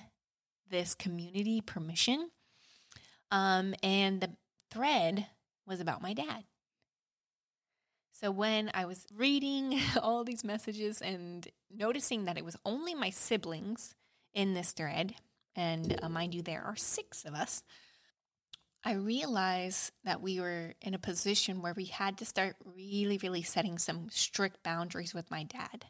this 0.69 0.95
community 0.95 1.61
permission. 1.61 2.29
Um, 3.31 3.73
and 3.81 4.21
the 4.21 4.31
thread 4.71 5.27
was 5.65 5.79
about 5.79 6.01
my 6.01 6.13
dad. 6.13 6.43
So 8.11 8.31
when 8.31 8.71
I 8.73 8.85
was 8.85 9.05
reading 9.15 9.79
all 10.01 10.23
these 10.23 10.43
messages 10.43 11.01
and 11.01 11.47
noticing 11.73 12.25
that 12.25 12.37
it 12.37 12.45
was 12.45 12.57
only 12.65 12.95
my 12.95 13.09
siblings 13.09 13.95
in 14.33 14.53
this 14.53 14.71
thread, 14.71 15.15
and 15.55 15.97
uh, 16.01 16.09
mind 16.09 16.33
you, 16.33 16.41
there 16.41 16.63
are 16.63 16.75
six 16.75 17.25
of 17.25 17.33
us, 17.33 17.63
I 18.83 18.93
realized 18.93 19.91
that 20.03 20.21
we 20.21 20.39
were 20.39 20.75
in 20.79 20.93
a 20.93 20.99
position 20.99 21.63
where 21.63 21.73
we 21.75 21.85
had 21.85 22.19
to 22.19 22.25
start 22.25 22.55
really, 22.63 23.17
really 23.17 23.41
setting 23.41 23.79
some 23.79 24.09
strict 24.11 24.61
boundaries 24.61 25.13
with 25.13 25.31
my 25.31 25.43
dad. 25.43 25.85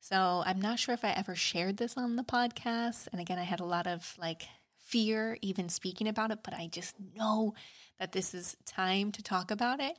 So 0.00 0.42
I'm 0.44 0.60
not 0.60 0.78
sure 0.78 0.92
if 0.92 1.04
I 1.04 1.12
ever 1.12 1.34
shared 1.34 1.78
this 1.78 1.96
on 1.96 2.16
the 2.16 2.22
podcast. 2.22 3.08
And 3.10 3.20
again, 3.20 3.38
I 3.38 3.44
had 3.44 3.60
a 3.60 3.64
lot 3.64 3.86
of 3.86 4.14
like 4.18 4.46
fear 4.78 5.38
even 5.40 5.70
speaking 5.70 6.06
about 6.06 6.30
it, 6.30 6.40
but 6.44 6.52
I 6.52 6.68
just 6.68 6.94
know 7.14 7.54
that 7.98 8.12
this 8.12 8.34
is 8.34 8.56
time 8.66 9.10
to 9.12 9.22
talk 9.22 9.50
about 9.50 9.80
it. 9.80 9.96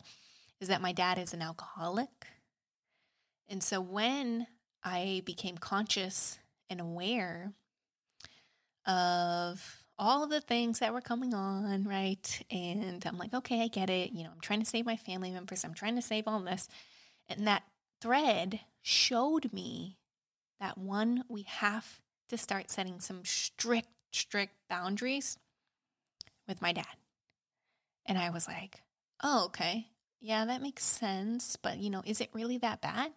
Is 0.61 0.67
that 0.67 0.81
my 0.81 0.91
dad 0.91 1.17
is 1.17 1.33
an 1.33 1.41
alcoholic. 1.41 2.27
And 3.49 3.63
so 3.63 3.81
when 3.81 4.47
I 4.83 5.23
became 5.25 5.57
conscious 5.57 6.37
and 6.69 6.79
aware 6.79 7.53
of 8.87 9.83
all 9.99 10.23
of 10.23 10.29
the 10.29 10.41
things 10.41 10.79
that 10.79 10.93
were 10.93 11.01
coming 11.01 11.33
on, 11.33 11.83
right? 11.83 12.45
And 12.49 13.03
I'm 13.05 13.17
like, 13.17 13.33
okay, 13.33 13.61
I 13.61 13.67
get 13.67 13.89
it. 13.89 14.11
You 14.11 14.23
know, 14.23 14.29
I'm 14.33 14.39
trying 14.39 14.61
to 14.61 14.65
save 14.65 14.85
my 14.85 14.95
family 14.95 15.31
members, 15.31 15.63
I'm 15.63 15.73
trying 15.73 15.95
to 15.95 16.01
save 16.01 16.27
all 16.27 16.39
this. 16.39 16.67
And 17.29 17.45
that 17.45 17.63
thread 18.01 18.61
showed 18.81 19.51
me 19.51 19.97
that 20.59 20.77
one, 20.77 21.23
we 21.27 21.43
have 21.43 21.99
to 22.29 22.37
start 22.37 22.71
setting 22.71 22.99
some 22.99 23.25
strict, 23.25 23.89
strict 24.11 24.53
boundaries 24.69 25.37
with 26.47 26.61
my 26.61 26.71
dad. 26.71 26.85
And 28.05 28.17
I 28.17 28.29
was 28.29 28.47
like, 28.47 28.81
oh, 29.21 29.45
okay. 29.47 29.87
Yeah, 30.21 30.45
that 30.45 30.61
makes 30.61 30.83
sense. 30.83 31.57
But, 31.61 31.77
you 31.77 31.89
know, 31.89 32.01
is 32.05 32.21
it 32.21 32.29
really 32.33 32.57
that 32.59 32.81
bad? 32.81 33.11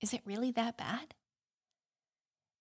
Is 0.00 0.14
it 0.14 0.20
really 0.24 0.52
that 0.52 0.76
bad? 0.76 1.14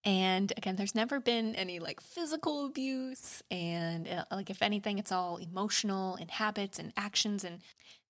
And 0.06 0.54
again, 0.56 0.76
there's 0.76 0.94
never 0.94 1.20
been 1.20 1.56
any 1.56 1.80
like 1.80 2.00
physical 2.00 2.68
abuse. 2.68 3.42
And 3.50 4.08
uh, 4.08 4.26
like, 4.32 4.52
if 4.52 4.62
anything, 4.62 5.00
it's 5.00 5.12
all 5.12 5.38
emotional 5.38 6.16
and 6.16 6.30
habits 6.30 6.78
and 6.78 6.94
actions. 6.96 7.44
And 7.44 7.60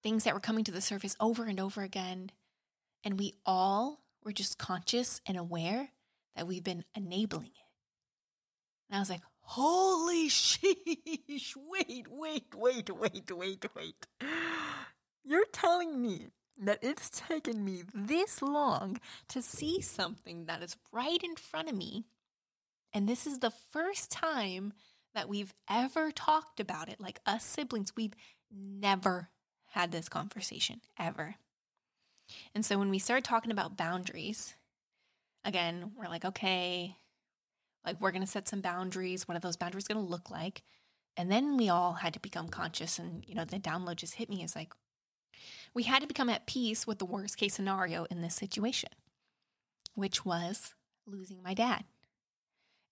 things 0.03 0.25
that 0.25 0.33
were 0.33 0.39
coming 0.39 0.63
to 0.65 0.71
the 0.71 0.81
surface 0.81 1.15
over 1.19 1.45
and 1.45 1.59
over 1.59 1.81
again. 1.81 2.29
And 3.03 3.17
we 3.17 3.33
all 3.45 4.03
were 4.23 4.33
just 4.33 4.57
conscious 4.57 5.21
and 5.25 5.37
aware 5.37 5.89
that 6.35 6.45
we've 6.45 6.63
been 6.63 6.83
enabling 6.95 7.47
it. 7.47 7.69
And 8.89 8.97
I 8.97 8.99
was 8.99 9.09
like, 9.09 9.23
holy 9.39 10.29
sheesh, 10.29 11.55
wait, 11.55 12.07
wait, 12.09 12.53
wait, 12.55 12.89
wait, 12.89 13.31
wait, 13.31 13.65
wait. 13.75 14.07
You're 15.23 15.45
telling 15.51 16.01
me 16.01 16.27
that 16.59 16.79
it's 16.81 17.09
taken 17.09 17.63
me 17.65 17.83
this 17.93 18.41
long 18.41 18.99
to 19.29 19.41
see 19.41 19.81
something 19.81 20.45
that 20.45 20.63
is 20.63 20.77
right 20.91 21.21
in 21.23 21.35
front 21.35 21.69
of 21.69 21.75
me. 21.75 22.05
And 22.93 23.09
this 23.09 23.27
is 23.27 23.39
the 23.39 23.51
first 23.51 24.09
time 24.11 24.73
that 25.13 25.27
we've 25.27 25.53
ever 25.69 26.11
talked 26.11 26.59
about 26.59 26.89
it, 26.89 26.99
like 26.99 27.19
us 27.25 27.43
siblings. 27.43 27.93
We've 27.95 28.15
never 28.51 29.29
had 29.71 29.91
this 29.91 30.07
conversation, 30.07 30.81
ever. 30.97 31.35
And 32.53 32.65
so 32.65 32.77
when 32.77 32.89
we 32.89 32.99
started 32.99 33.25
talking 33.25 33.51
about 33.51 33.77
boundaries, 33.77 34.55
again, 35.43 35.91
we're 35.97 36.07
like, 36.07 36.25
okay, 36.25 36.95
like 37.85 37.99
we're 37.99 38.11
going 38.11 38.23
to 38.23 38.27
set 38.27 38.47
some 38.47 38.61
boundaries. 38.61 39.27
What 39.27 39.37
are 39.37 39.41
those 39.41 39.57
boundaries 39.57 39.87
going 39.87 40.03
to 40.03 40.11
look 40.11 40.31
like? 40.31 40.63
And 41.17 41.31
then 41.31 41.57
we 41.57 41.69
all 41.69 41.93
had 41.93 42.13
to 42.13 42.19
become 42.19 42.47
conscious. 42.47 42.97
And, 42.97 43.23
you 43.27 43.35
know, 43.35 43.45
the 43.45 43.59
download 43.59 43.97
just 43.97 44.15
hit 44.15 44.29
me 44.29 44.43
as 44.43 44.55
like, 44.55 44.73
we 45.73 45.83
had 45.83 46.01
to 46.01 46.07
become 46.07 46.29
at 46.29 46.47
peace 46.47 46.87
with 46.87 46.99
the 46.99 47.05
worst 47.05 47.37
case 47.37 47.53
scenario 47.53 48.05
in 48.05 48.21
this 48.21 48.35
situation, 48.35 48.89
which 49.93 50.25
was 50.25 50.73
losing 51.05 51.41
my 51.43 51.53
dad. 51.53 51.83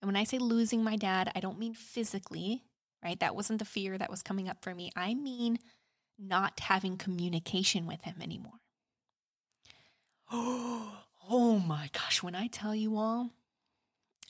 And 0.00 0.08
when 0.08 0.16
I 0.16 0.24
say 0.24 0.38
losing 0.38 0.84
my 0.84 0.96
dad, 0.96 1.32
I 1.34 1.40
don't 1.40 1.58
mean 1.58 1.74
physically, 1.74 2.64
right? 3.02 3.18
That 3.20 3.34
wasn't 3.34 3.58
the 3.58 3.64
fear 3.64 3.96
that 3.96 4.10
was 4.10 4.22
coming 4.22 4.48
up 4.48 4.62
for 4.62 4.74
me. 4.74 4.90
I 4.94 5.14
mean 5.14 5.58
not 6.18 6.60
having 6.60 6.96
communication 6.96 7.86
with 7.86 8.02
him 8.02 8.16
anymore. 8.20 8.60
Oh, 11.30 11.58
my 11.58 11.88
gosh, 11.94 12.22
when 12.22 12.34
I 12.34 12.48
tell 12.48 12.74
you 12.74 12.98
all, 12.98 13.30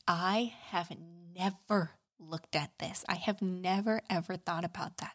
I 0.07 0.55
have 0.69 0.93
never 1.35 1.91
looked 2.21 2.55
at 2.55 2.71
this. 2.79 3.05
I 3.09 3.17
have 3.17 3.43
never 3.43 4.01
ever 4.09 4.37
thought 4.37 4.65
about 4.65 4.99
that. 4.99 5.15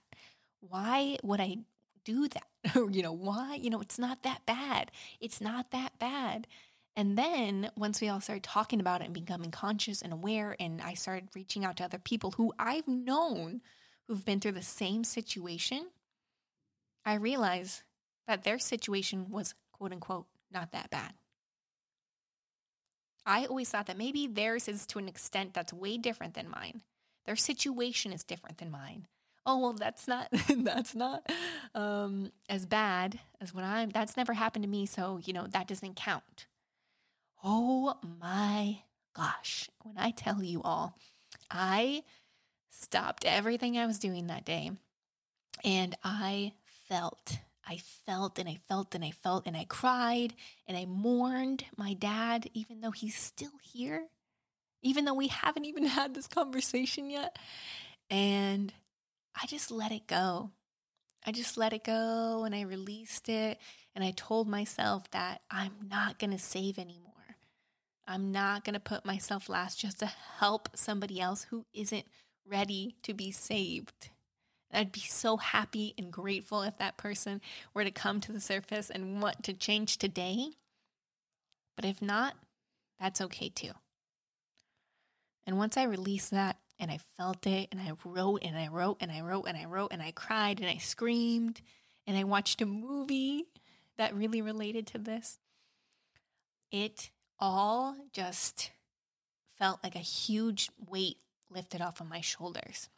Why 0.60 1.18
would 1.24 1.40
I 1.40 1.60
do 2.04 2.28
that? 2.28 2.49
you 2.76 3.02
know, 3.02 3.14
why? 3.14 3.56
You 3.56 3.70
know, 3.70 3.82
it's 3.82 4.00
not 4.00 4.24
that 4.24 4.46
bad. 4.46 4.92
It's 5.20 5.42
not 5.42 5.72
that 5.72 5.98
bad. 6.00 6.48
And 6.96 7.18
then 7.18 7.72
once 7.78 8.02
we 8.02 8.10
all 8.10 8.20
started 8.20 8.44
talking 8.44 8.80
about 8.80 9.02
it 9.02 9.06
and 9.06 9.14
becoming 9.14 9.52
conscious 9.52 10.02
and 10.02 10.12
aware, 10.12 10.56
and 10.60 10.82
I 10.82 10.96
started 10.96 11.30
reaching 11.34 11.64
out 11.64 11.78
to 11.78 11.86
other 11.86 12.00
people 12.00 12.32
who 12.32 12.54
I've 12.60 12.88
known 12.88 13.62
who've 14.08 14.26
been 14.26 14.40
through 14.40 14.54
the 14.54 14.62
same 14.62 15.04
situation, 15.04 15.88
I 17.06 17.14
realized 17.14 17.84
that 18.28 18.44
their 18.44 18.60
situation 18.60 19.30
was 19.30 19.56
quote 19.72 19.94
unquote 19.94 20.26
not 20.52 20.72
that 20.72 20.90
bad. 20.90 21.14
I 23.26 23.46
always 23.46 23.70
thought 23.70 23.86
that 23.86 23.98
maybe 23.98 24.28
theirs 24.28 24.68
is 24.68 24.86
to 24.88 25.00
an 25.00 25.08
extent 25.08 25.54
that's 25.54 25.72
way 25.72 25.98
different 25.98 26.34
than 26.34 26.50
mine. 26.50 26.82
Their 27.26 27.36
situation 27.36 28.12
is 28.12 28.24
different 28.24 28.58
than 28.58 28.72
mine. 28.72 29.08
Oh 29.52 29.58
well, 29.58 29.74
that's 29.74 30.08
not 30.08 30.28
that's 30.58 30.94
not 30.94 31.28
um, 31.74 32.32
as 32.48 32.68
bad 32.68 33.20
as 33.42 33.52
what 33.52 33.64
I'm. 33.64 33.90
That's 33.90 34.16
never 34.16 34.34
happened 34.34 34.62
to 34.62 34.70
me, 34.70 34.86
so 34.86 35.20
you 35.26 35.34
know 35.34 35.48
that 35.48 35.68
doesn't 35.68 35.96
count. 35.96 36.46
Oh 37.44 37.96
my 38.22 38.84
gosh! 39.16 39.68
When 39.82 39.98
I 39.98 40.12
tell 40.12 40.44
you 40.44 40.62
all, 40.62 40.96
I 41.50 42.04
stopped 42.70 43.26
everything 43.26 43.76
I 43.76 43.88
was 43.88 43.98
doing 43.98 44.28
that 44.28 44.46
day, 44.46 44.70
and 45.64 45.98
I 46.04 46.54
felt 46.88 47.40
I 47.68 47.78
felt 48.06 48.38
and 48.38 48.48
I 48.48 48.60
felt 48.68 48.94
and 48.94 49.04
I 49.04 49.10
felt 49.10 49.48
and 49.48 49.58
I 49.58 49.66
cried 49.68 50.36
and 50.68 50.78
I 50.78 50.86
mourned 50.86 51.66
my 51.76 51.96
dad, 51.96 52.52
even 52.54 52.82
though 52.82 52.92
he's 52.92 53.16
still 53.18 53.58
here, 53.64 54.10
even 54.84 55.06
though 55.06 55.16
we 55.16 55.30
haven't 55.30 55.66
even 55.66 55.86
had 55.88 56.14
this 56.14 56.28
conversation 56.28 57.10
yet. 57.10 57.40
And 58.12 58.72
I 59.36 59.46
just 59.48 59.72
let 59.72 59.92
it 59.92 60.08
go. 60.08 60.52
I 61.26 61.32
just 61.32 61.58
let 61.58 61.74
it 61.74 61.84
go 61.84 62.44
and 62.46 62.56
I 62.56 62.62
released 62.62 63.30
it. 63.30 63.60
And 63.96 64.04
I 64.04 64.12
told 64.12 64.48
myself 64.48 65.10
that 65.12 65.42
I'm 65.50 65.74
not 65.90 66.20
going 66.20 66.32
to 66.32 66.40
save 66.40 66.78
anymore. 66.78 67.10
I'm 68.08 68.32
not 68.32 68.64
going 68.64 68.74
to 68.74 68.80
put 68.80 69.06
myself 69.06 69.50
last 69.50 69.80
just 69.80 70.00
to 70.00 70.08
help 70.40 70.70
somebody 70.76 71.20
else 71.20 71.44
who 71.50 71.66
isn't 71.74 72.06
ready 72.46 72.96
to 73.04 73.14
be 73.14 73.32
saved. 73.32 74.10
I'd 74.72 74.92
be 74.92 75.02
so 75.02 75.38
happy 75.38 75.94
and 75.98 76.12
grateful 76.12 76.62
if 76.62 76.78
that 76.78 76.98
person 76.98 77.42
were 77.74 77.84
to 77.84 77.92
come 77.92 78.20
to 78.22 78.32
the 78.32 78.40
surface 78.40 78.90
and 78.90 79.22
want 79.22 79.44
to 79.44 79.54
change 79.54 79.98
today. 79.98 80.52
But 81.76 81.86
if 81.86 82.02
not, 82.02 82.36
that's 83.00 83.22
okay 83.22 83.50
too. 83.50 83.72
And 85.46 85.58
once 85.58 85.78
I 85.78 85.84
released 85.84 86.32
that 86.32 86.58
and 86.80 86.90
I 86.90 87.00
felt 87.18 87.46
it 87.46 87.70
and 87.72 87.82
I 87.82 87.92
wrote 88.04 88.44
and 88.44 88.58
I 88.58 88.68
wrote 88.68 88.98
and 89.02 89.12
I 89.12 89.22
wrote 89.22 89.46
and 89.48 89.58
I 89.58 89.66
wrote 89.66 89.92
and 89.92 90.02
I 90.02 90.12
cried 90.12 90.60
and 90.60 90.70
I 90.70 90.78
screamed 90.78 91.62
and 92.08 92.18
I 92.18 92.24
watched 92.24 92.62
a 92.62 92.66
movie 92.66 93.46
that 93.98 94.16
really 94.16 94.42
related 94.42 94.88
to 94.88 94.98
this, 94.98 95.40
it 96.72 97.12
all 97.40 97.96
just 98.14 98.72
felt 99.58 99.84
like 99.84 99.96
a 99.96 100.00
huge 100.00 100.70
weight 100.88 101.18
lifted 101.50 101.82
off 101.82 102.00
of 102.00 102.08
my 102.08 102.22
shoulders. 102.22 102.90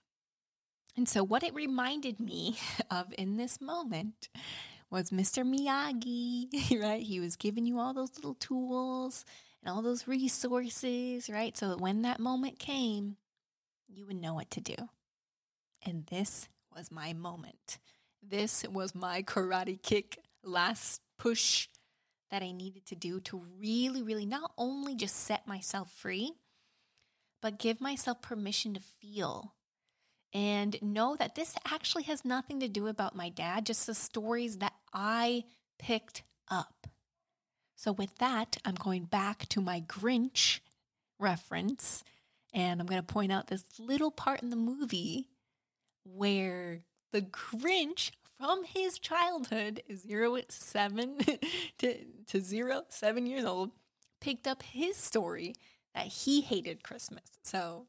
And 0.95 1.07
so, 1.07 1.23
what 1.23 1.43
it 1.43 1.53
reminded 1.53 2.19
me 2.19 2.57
of 2.91 3.13
in 3.17 3.37
this 3.37 3.59
moment 3.61 4.29
was 4.89 5.09
Mr. 5.09 5.43
Miyagi, 5.43 6.81
right? 6.81 7.01
He 7.01 7.19
was 7.19 7.35
giving 7.35 7.65
you 7.65 7.79
all 7.79 7.93
those 7.93 8.15
little 8.15 8.35
tools 8.35 9.25
and 9.63 9.73
all 9.73 9.81
those 9.81 10.07
resources, 10.07 11.29
right? 11.29 11.55
So 11.57 11.77
when 11.77 12.01
that 12.01 12.19
moment 12.19 12.59
came, 12.59 13.15
you 13.93 14.05
would 14.05 14.21
know 14.21 14.33
what 14.33 14.51
to 14.51 14.61
do. 14.61 14.75
And 15.85 16.05
this 16.07 16.47
was 16.75 16.91
my 16.91 17.13
moment. 17.13 17.79
This 18.21 18.63
was 18.71 18.93
my 18.93 19.23
karate 19.23 19.81
kick 19.81 20.19
last 20.43 21.01
push 21.17 21.67
that 22.29 22.41
I 22.41 22.51
needed 22.51 22.85
to 22.87 22.95
do 22.95 23.19
to 23.21 23.41
really, 23.59 24.01
really 24.01 24.25
not 24.25 24.51
only 24.57 24.95
just 24.95 25.15
set 25.15 25.47
myself 25.47 25.91
free, 25.91 26.33
but 27.41 27.59
give 27.59 27.81
myself 27.81 28.21
permission 28.21 28.73
to 28.73 28.79
feel 28.79 29.53
and 30.33 30.81
know 30.81 31.15
that 31.17 31.35
this 31.35 31.55
actually 31.69 32.03
has 32.03 32.23
nothing 32.23 32.59
to 32.61 32.69
do 32.69 32.87
about 32.87 33.15
my 33.15 33.29
dad, 33.29 33.65
just 33.65 33.85
the 33.85 33.93
stories 33.93 34.57
that 34.57 34.73
I 34.93 35.43
picked 35.77 36.23
up. 36.49 36.87
So, 37.75 37.91
with 37.91 38.17
that, 38.19 38.57
I'm 38.63 38.75
going 38.75 39.05
back 39.05 39.47
to 39.49 39.61
my 39.61 39.81
Grinch 39.81 40.59
reference, 41.19 42.03
and 42.53 42.79
I'm 42.79 42.87
going 42.87 43.01
to 43.01 43.13
point 43.13 43.31
out 43.31 43.47
this 43.47 43.63
little 43.79 44.11
part 44.11 44.41
in 44.41 44.49
the 44.49 44.55
movie 44.55 45.29
where 46.03 46.81
the 47.11 47.21
Grinch 47.21 48.11
from 48.37 48.63
his 48.63 48.97
childhood, 48.97 49.83
zero 49.95 50.37
seven 50.49 51.17
to, 51.77 51.97
to 52.27 52.41
zero, 52.41 52.83
seven 52.89 53.25
years 53.27 53.45
old, 53.45 53.71
picked 54.19 54.47
up 54.47 54.63
his 54.63 54.97
story 54.97 55.53
that 55.93 56.07
he 56.07 56.41
hated 56.41 56.83
Christmas. 56.83 57.39
So 57.43 57.87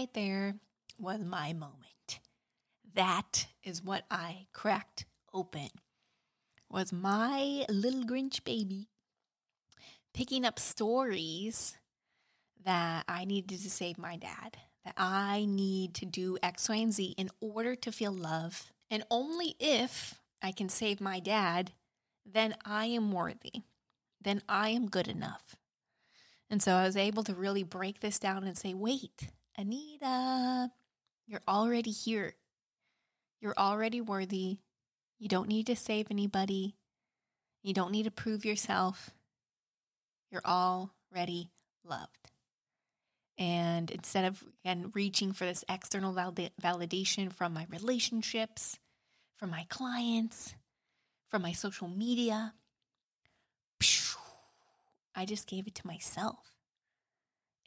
right 0.00 0.14
there 0.14 0.54
was 0.98 1.20
my 1.20 1.52
moment. 1.52 2.20
That 2.94 3.48
is 3.62 3.84
what 3.84 4.04
I 4.10 4.46
cracked 4.54 5.04
open. 5.34 5.68
Was 6.70 6.90
my 6.90 7.66
little 7.68 8.04
Grinch 8.04 8.42
baby 8.42 8.88
picking 10.14 10.46
up 10.46 10.58
stories 10.58 11.76
that 12.64 13.04
I 13.08 13.26
needed 13.26 13.60
to 13.60 13.70
save 13.70 13.98
my 13.98 14.16
dad, 14.16 14.56
that 14.86 14.94
I 14.96 15.44
need 15.46 15.92
to 15.96 16.06
do 16.06 16.38
X, 16.42 16.70
Y, 16.70 16.76
and 16.76 16.94
Z 16.94 17.14
in 17.18 17.28
order 17.42 17.74
to 17.74 17.92
feel 17.92 18.12
love. 18.12 18.72
And 18.90 19.04
only 19.10 19.54
if 19.60 20.18
I 20.40 20.50
can 20.52 20.70
save 20.70 21.02
my 21.02 21.20
dad, 21.20 21.72
then 22.24 22.54
I 22.64 22.86
am 22.86 23.12
worthy. 23.12 23.64
Then 24.18 24.40
I 24.48 24.70
am 24.70 24.88
good 24.88 25.08
enough. 25.08 25.56
And 26.48 26.62
so 26.62 26.72
I 26.72 26.86
was 26.86 26.96
able 26.96 27.22
to 27.24 27.34
really 27.34 27.64
break 27.64 28.00
this 28.00 28.18
down 28.18 28.44
and 28.44 28.56
say, 28.56 28.72
wait, 28.72 29.28
Anita, 29.56 30.70
you're 31.26 31.42
already 31.46 31.90
here. 31.90 32.34
You're 33.40 33.58
already 33.58 34.00
worthy. 34.00 34.58
You 35.18 35.28
don't 35.28 35.48
need 35.48 35.66
to 35.66 35.76
save 35.76 36.08
anybody. 36.10 36.76
You 37.62 37.74
don't 37.74 37.92
need 37.92 38.04
to 38.04 38.10
prove 38.10 38.44
yourself. 38.44 39.10
You're 40.30 40.42
already 40.44 41.50
loved. 41.84 42.30
And 43.36 43.90
instead 43.90 44.24
of 44.24 44.44
again 44.64 44.92
reaching 44.94 45.32
for 45.32 45.44
this 45.46 45.64
external 45.68 46.12
valid- 46.12 46.52
validation 46.60 47.32
from 47.32 47.54
my 47.54 47.66
relationships, 47.70 48.78
from 49.36 49.50
my 49.50 49.66
clients, 49.68 50.54
from 51.28 51.42
my 51.42 51.52
social 51.52 51.88
media, 51.88 52.54
I 55.14 55.24
just 55.26 55.46
gave 55.46 55.66
it 55.66 55.74
to 55.76 55.86
myself. 55.86 56.49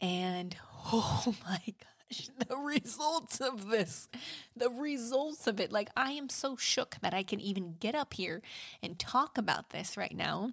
And 0.04 0.58
oh 0.94 1.34
my 1.48 1.62
gosh, 1.66 2.30
the 2.48 2.58
results 2.58 3.40
of 3.40 3.70
this, 3.70 4.10
the 4.56 4.70
results 4.70 5.48
of 5.48 5.60
it. 5.62 5.72
Like, 5.72 5.90
I 5.96 6.12
am 6.12 6.28
so 6.28 6.58
shook 6.58 6.98
that 7.02 7.14
I 7.14 7.24
can 7.24 7.40
even 7.40 7.76
get 7.80 7.96
up 7.96 8.14
here 8.14 8.42
and 8.84 9.00
talk 9.00 9.38
about 9.38 9.70
this 9.70 9.96
right 9.96 10.16
now 10.16 10.52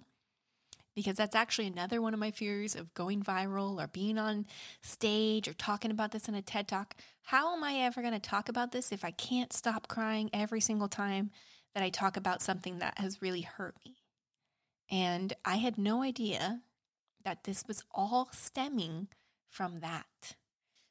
because 0.95 1.17
that's 1.17 1.35
actually 1.35 1.67
another 1.67 2.01
one 2.01 2.13
of 2.13 2.19
my 2.19 2.31
fears 2.31 2.75
of 2.75 2.93
going 2.93 3.21
viral 3.21 3.81
or 3.81 3.87
being 3.87 4.17
on 4.17 4.45
stage 4.81 5.47
or 5.47 5.53
talking 5.53 5.91
about 5.91 6.11
this 6.11 6.29
in 6.29 6.35
a 6.35 6.41
TED 6.41 6.67
talk. 6.67 6.95
How 7.23 7.53
am 7.55 7.63
I 7.63 7.75
ever 7.75 8.01
going 8.01 8.13
to 8.13 8.19
talk 8.19 8.47
about 8.47 8.71
this 8.71 8.91
if 8.91 9.03
I 9.03 9.11
can't 9.11 9.53
stop 9.53 9.87
crying 9.87 10.29
every 10.33 10.61
single 10.61 10.89
time 10.89 11.31
that 11.73 11.83
I 11.83 11.89
talk 11.89 12.15
about 12.17 12.41
something 12.41 12.79
that 12.79 12.97
has 12.99 13.21
really 13.21 13.41
hurt 13.41 13.75
me? 13.85 13.97
And 14.89 15.33
I 15.43 15.57
had 15.57 15.77
no 15.77 16.03
idea 16.03 16.61
that 17.23 17.43
this 17.43 17.65
was 17.67 17.83
all 17.93 18.29
stemming 18.31 19.07
from 19.51 19.81
that. 19.81 20.35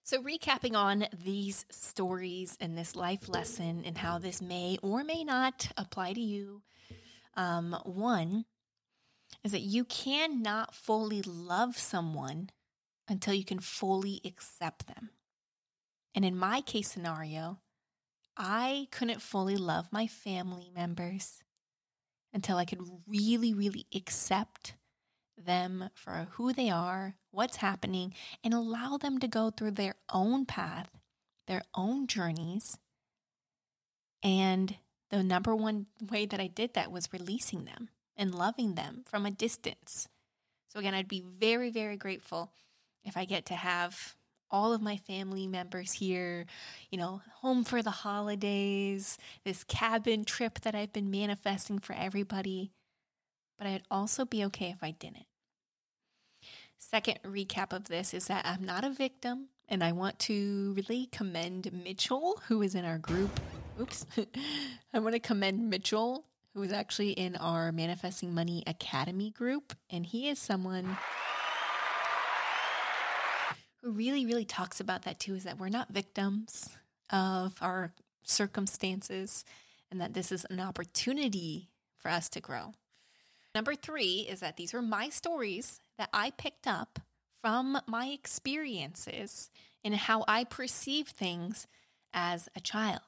So, 0.04 0.22
recapping 0.22 0.74
on 0.74 1.06
these 1.24 1.64
stories 1.70 2.56
and 2.60 2.76
this 2.76 2.96
life 2.96 3.28
lesson 3.28 3.82
and 3.84 3.98
how 3.98 4.18
this 4.18 4.42
may 4.42 4.76
or 4.82 5.04
may 5.04 5.24
not 5.24 5.70
apply 5.76 6.12
to 6.12 6.20
you, 6.20 6.62
um, 7.36 7.76
one 7.84 8.44
is 9.44 9.52
that 9.52 9.60
you 9.60 9.84
cannot 9.84 10.74
fully 10.74 11.22
love 11.22 11.78
someone 11.78 12.50
until 13.08 13.34
you 13.34 13.44
can 13.44 13.60
fully 13.60 14.20
accept 14.24 14.86
them. 14.86 15.10
And 16.14 16.24
in 16.24 16.36
my 16.36 16.60
case 16.60 16.90
scenario, 16.90 17.58
I 18.36 18.88
couldn't 18.90 19.22
fully 19.22 19.56
love 19.56 19.88
my 19.92 20.06
family 20.06 20.70
members 20.74 21.42
until 22.32 22.56
I 22.56 22.64
could 22.64 22.80
really, 23.06 23.54
really 23.54 23.86
accept 23.94 24.74
them 25.44 25.90
for 25.94 26.28
who 26.32 26.52
they 26.52 26.70
are, 26.70 27.16
what's 27.30 27.56
happening, 27.56 28.14
and 28.44 28.54
allow 28.54 28.96
them 28.96 29.18
to 29.18 29.28
go 29.28 29.50
through 29.50 29.72
their 29.72 29.94
own 30.12 30.46
path, 30.46 30.90
their 31.46 31.62
own 31.74 32.06
journeys. 32.06 32.78
And 34.22 34.76
the 35.10 35.22
number 35.22 35.54
one 35.54 35.86
way 36.00 36.26
that 36.26 36.40
I 36.40 36.46
did 36.46 36.74
that 36.74 36.92
was 36.92 37.12
releasing 37.12 37.64
them 37.64 37.88
and 38.16 38.34
loving 38.34 38.74
them 38.74 39.02
from 39.06 39.26
a 39.26 39.30
distance. 39.30 40.08
So, 40.68 40.78
again, 40.78 40.94
I'd 40.94 41.08
be 41.08 41.24
very, 41.26 41.70
very 41.70 41.96
grateful 41.96 42.52
if 43.04 43.16
I 43.16 43.24
get 43.24 43.46
to 43.46 43.54
have 43.54 44.14
all 44.50 44.72
of 44.72 44.82
my 44.82 44.96
family 44.96 45.46
members 45.46 45.92
here, 45.92 46.46
you 46.90 46.98
know, 46.98 47.22
home 47.36 47.64
for 47.64 47.82
the 47.82 47.90
holidays, 47.90 49.16
this 49.44 49.64
cabin 49.64 50.24
trip 50.24 50.60
that 50.60 50.74
I've 50.74 50.92
been 50.92 51.10
manifesting 51.10 51.78
for 51.78 51.94
everybody. 51.94 52.72
But 53.58 53.66
I'd 53.66 53.82
also 53.90 54.24
be 54.24 54.44
okay 54.46 54.70
if 54.70 54.82
I 54.82 54.90
didn't. 54.90 55.26
Second 56.80 57.18
recap 57.26 57.74
of 57.74 57.84
this 57.84 58.14
is 58.14 58.28
that 58.28 58.46
I'm 58.46 58.64
not 58.64 58.84
a 58.84 58.90
victim, 58.90 59.48
and 59.68 59.84
I 59.84 59.92
want 59.92 60.18
to 60.20 60.72
really 60.74 61.10
commend 61.12 61.70
Mitchell, 61.84 62.40
who 62.48 62.62
is 62.62 62.74
in 62.74 62.86
our 62.86 62.96
group. 62.96 63.38
Oops. 63.78 64.06
I 64.94 64.98
want 64.98 65.12
to 65.12 65.20
commend 65.20 65.68
Mitchell, 65.68 66.24
who 66.54 66.62
is 66.62 66.72
actually 66.72 67.10
in 67.10 67.36
our 67.36 67.70
Manifesting 67.70 68.34
Money 68.34 68.64
Academy 68.66 69.30
group, 69.30 69.74
and 69.90 70.06
he 70.06 70.30
is 70.30 70.38
someone 70.38 70.96
who 73.82 73.90
really, 73.92 74.24
really 74.24 74.46
talks 74.46 74.80
about 74.80 75.02
that 75.02 75.20
too 75.20 75.34
is 75.34 75.44
that 75.44 75.58
we're 75.58 75.68
not 75.68 75.90
victims 75.90 76.70
of 77.10 77.58
our 77.60 77.92
circumstances 78.22 79.44
and 79.90 80.00
that 80.00 80.14
this 80.14 80.32
is 80.32 80.46
an 80.48 80.60
opportunity 80.60 81.68
for 81.98 82.10
us 82.10 82.30
to 82.30 82.40
grow. 82.40 82.72
Number 83.54 83.74
three 83.74 84.26
is 84.28 84.40
that 84.40 84.56
these 84.56 84.72
are 84.72 84.82
my 84.82 85.10
stories 85.10 85.80
that 86.00 86.08
I 86.14 86.30
picked 86.30 86.66
up 86.66 86.98
from 87.42 87.78
my 87.86 88.06
experiences 88.06 89.50
and 89.84 89.94
how 89.94 90.24
I 90.26 90.44
perceive 90.44 91.08
things 91.08 91.66
as 92.14 92.48
a 92.56 92.60
child. 92.60 93.02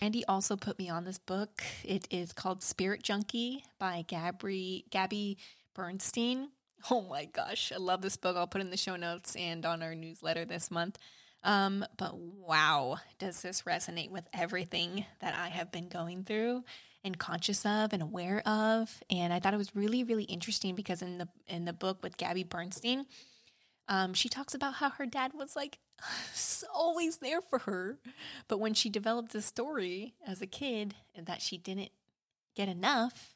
Andy 0.00 0.24
also 0.26 0.54
put 0.54 0.78
me 0.78 0.88
on 0.88 1.04
this 1.04 1.18
book. 1.18 1.64
It 1.82 2.06
is 2.12 2.32
called 2.32 2.62
Spirit 2.62 3.02
Junkie 3.02 3.64
by 3.80 4.04
Gabby 4.06 4.84
Gabby 4.90 5.38
Bernstein. 5.74 6.50
Oh 6.90 7.00
my 7.00 7.24
gosh, 7.24 7.72
I 7.74 7.78
love 7.78 8.02
this 8.02 8.18
book. 8.18 8.36
I'll 8.36 8.46
put 8.46 8.60
in 8.60 8.68
the 8.68 8.76
show 8.76 8.96
notes 8.96 9.34
and 9.36 9.64
on 9.64 9.82
our 9.82 9.94
newsletter 9.94 10.44
this 10.44 10.70
month. 10.70 10.98
Um, 11.42 11.82
but 11.96 12.14
wow, 12.18 12.98
does 13.18 13.40
this 13.40 13.62
resonate 13.62 14.10
with 14.10 14.28
everything 14.34 15.06
that 15.20 15.34
I 15.34 15.48
have 15.48 15.72
been 15.72 15.88
going 15.88 16.24
through? 16.24 16.62
And 17.04 17.18
conscious 17.18 17.64
of 17.66 17.92
and 17.92 18.02
aware 18.02 18.40
of. 18.48 19.02
And 19.10 19.32
I 19.32 19.38
thought 19.38 19.54
it 19.54 19.58
was 19.58 19.76
really, 19.76 20.02
really 20.02 20.24
interesting 20.24 20.74
because 20.74 21.02
in 21.02 21.18
the 21.18 21.28
in 21.46 21.64
the 21.66 21.72
book 21.72 22.02
with 22.02 22.16
Gabby 22.16 22.44
Bernstein, 22.44 23.06
um, 23.88 24.14
she 24.14 24.28
talks 24.28 24.54
about 24.54 24.74
how 24.74 24.90
her 24.90 25.06
dad 25.06 25.32
was 25.34 25.54
like 25.54 25.78
always 26.74 27.18
there 27.18 27.40
for 27.42 27.60
her, 27.60 27.98
but 28.48 28.58
when 28.58 28.74
she 28.74 28.88
developed 28.88 29.32
the 29.32 29.42
story 29.42 30.14
as 30.26 30.40
a 30.40 30.46
kid, 30.46 30.94
and 31.14 31.26
that 31.26 31.42
she 31.42 31.58
didn't 31.58 31.90
get 32.56 32.68
enough 32.68 33.34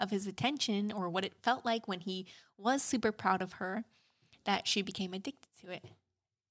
of 0.00 0.10
his 0.10 0.26
attention 0.26 0.92
or 0.92 1.08
what 1.08 1.24
it 1.24 1.34
felt 1.42 1.64
like 1.64 1.88
when 1.88 2.00
he 2.00 2.26
was 2.56 2.82
super 2.82 3.10
proud 3.10 3.42
of 3.42 3.54
her, 3.54 3.84
that 4.44 4.68
she 4.68 4.80
became 4.80 5.12
addicted 5.12 5.48
to 5.60 5.72
it. 5.72 5.84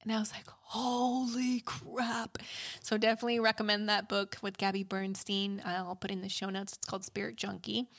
And 0.08 0.15
I 0.15 0.20
was 0.20 0.32
like, 0.32 0.48
holy 0.48 1.60
crap. 1.65 2.38
So 2.82 2.98
definitely 2.98 3.41
recommend 3.41 3.89
that 3.89 4.08
book 4.08 4.38
with 4.41 4.58
Gabby 4.58 4.84
Bernstein. 4.84 5.62
I'll 5.65 5.98
put 5.98 6.12
in 6.12 6.22
the 6.22 6.30
show 6.30 6.50
notes. 6.50 6.78
It's 6.78 6.88
called 6.88 7.04
Spirit 7.04 7.36
Junkie. 7.36 7.89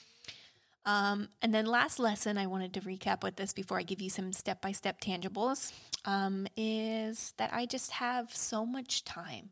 Um, 0.87 1.29
and 1.43 1.53
then 1.53 1.67
last 1.67 1.99
lesson 1.99 2.39
I 2.39 2.47
wanted 2.47 2.73
to 2.73 2.81
recap 2.81 3.23
with 3.23 3.37
this 3.37 3.53
before 3.53 3.79
I 3.79 3.83
give 3.83 4.01
you 4.01 4.09
some 4.09 4.33
step 4.33 4.63
by 4.63 4.73
step 4.73 5.03
tangibles 5.03 5.71
um, 6.07 6.47
is 6.57 7.35
that 7.37 7.53
I 7.53 7.67
just 7.67 7.91
have 7.91 8.35
so 8.35 8.65
much 8.65 9.05
time. 9.05 9.51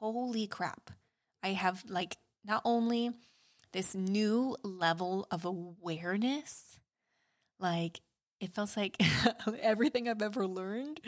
Holy 0.00 0.46
crap. 0.46 0.90
I 1.42 1.54
have 1.54 1.82
like 1.88 2.18
not 2.44 2.60
only 2.66 3.12
this 3.72 3.94
new 3.94 4.54
level 4.62 5.26
of 5.30 5.46
awareness, 5.46 6.78
like 7.58 8.02
it 8.40 8.54
feels 8.54 8.76
like 8.76 9.00
everything 9.60 10.08
I've 10.08 10.22
ever 10.22 10.46
learned, 10.46 11.00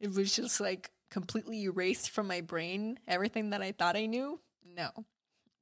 it 0.00 0.14
was 0.14 0.34
just 0.34 0.60
like 0.60 0.90
completely 1.10 1.64
erased 1.64 2.10
from 2.10 2.26
my 2.26 2.40
brain. 2.40 2.98
Everything 3.06 3.50
that 3.50 3.62
I 3.62 3.72
thought 3.72 3.96
I 3.96 4.06
knew, 4.06 4.40
no. 4.76 4.90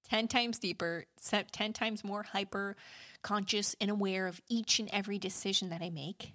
10 0.08 0.28
times 0.28 0.58
deeper, 0.58 1.04
10 1.52 1.72
times 1.72 2.04
more 2.04 2.22
hyper 2.22 2.76
conscious 3.22 3.74
and 3.80 3.90
aware 3.90 4.28
of 4.28 4.40
each 4.48 4.78
and 4.78 4.88
every 4.92 5.18
decision 5.18 5.68
that 5.70 5.82
I 5.82 5.90
make. 5.90 6.32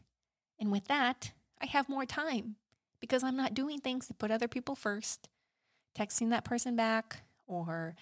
And 0.60 0.71
with 0.71 0.86
that, 0.86 1.32
I 1.62 1.67
have 1.67 1.88
more 1.88 2.06
time 2.06 2.58
because 3.00 3.24
I'm 3.24 3.38
not 3.38 3.54
doing 3.54 3.80
things 3.80 4.08
to 4.08 4.13
put 4.13 4.30
other 4.30 4.47
people 4.47 4.76
first, 4.76 5.30
texting 5.97 6.32
that 6.32 6.43
person 6.43 6.76
back, 6.76 7.24
or 7.47 7.95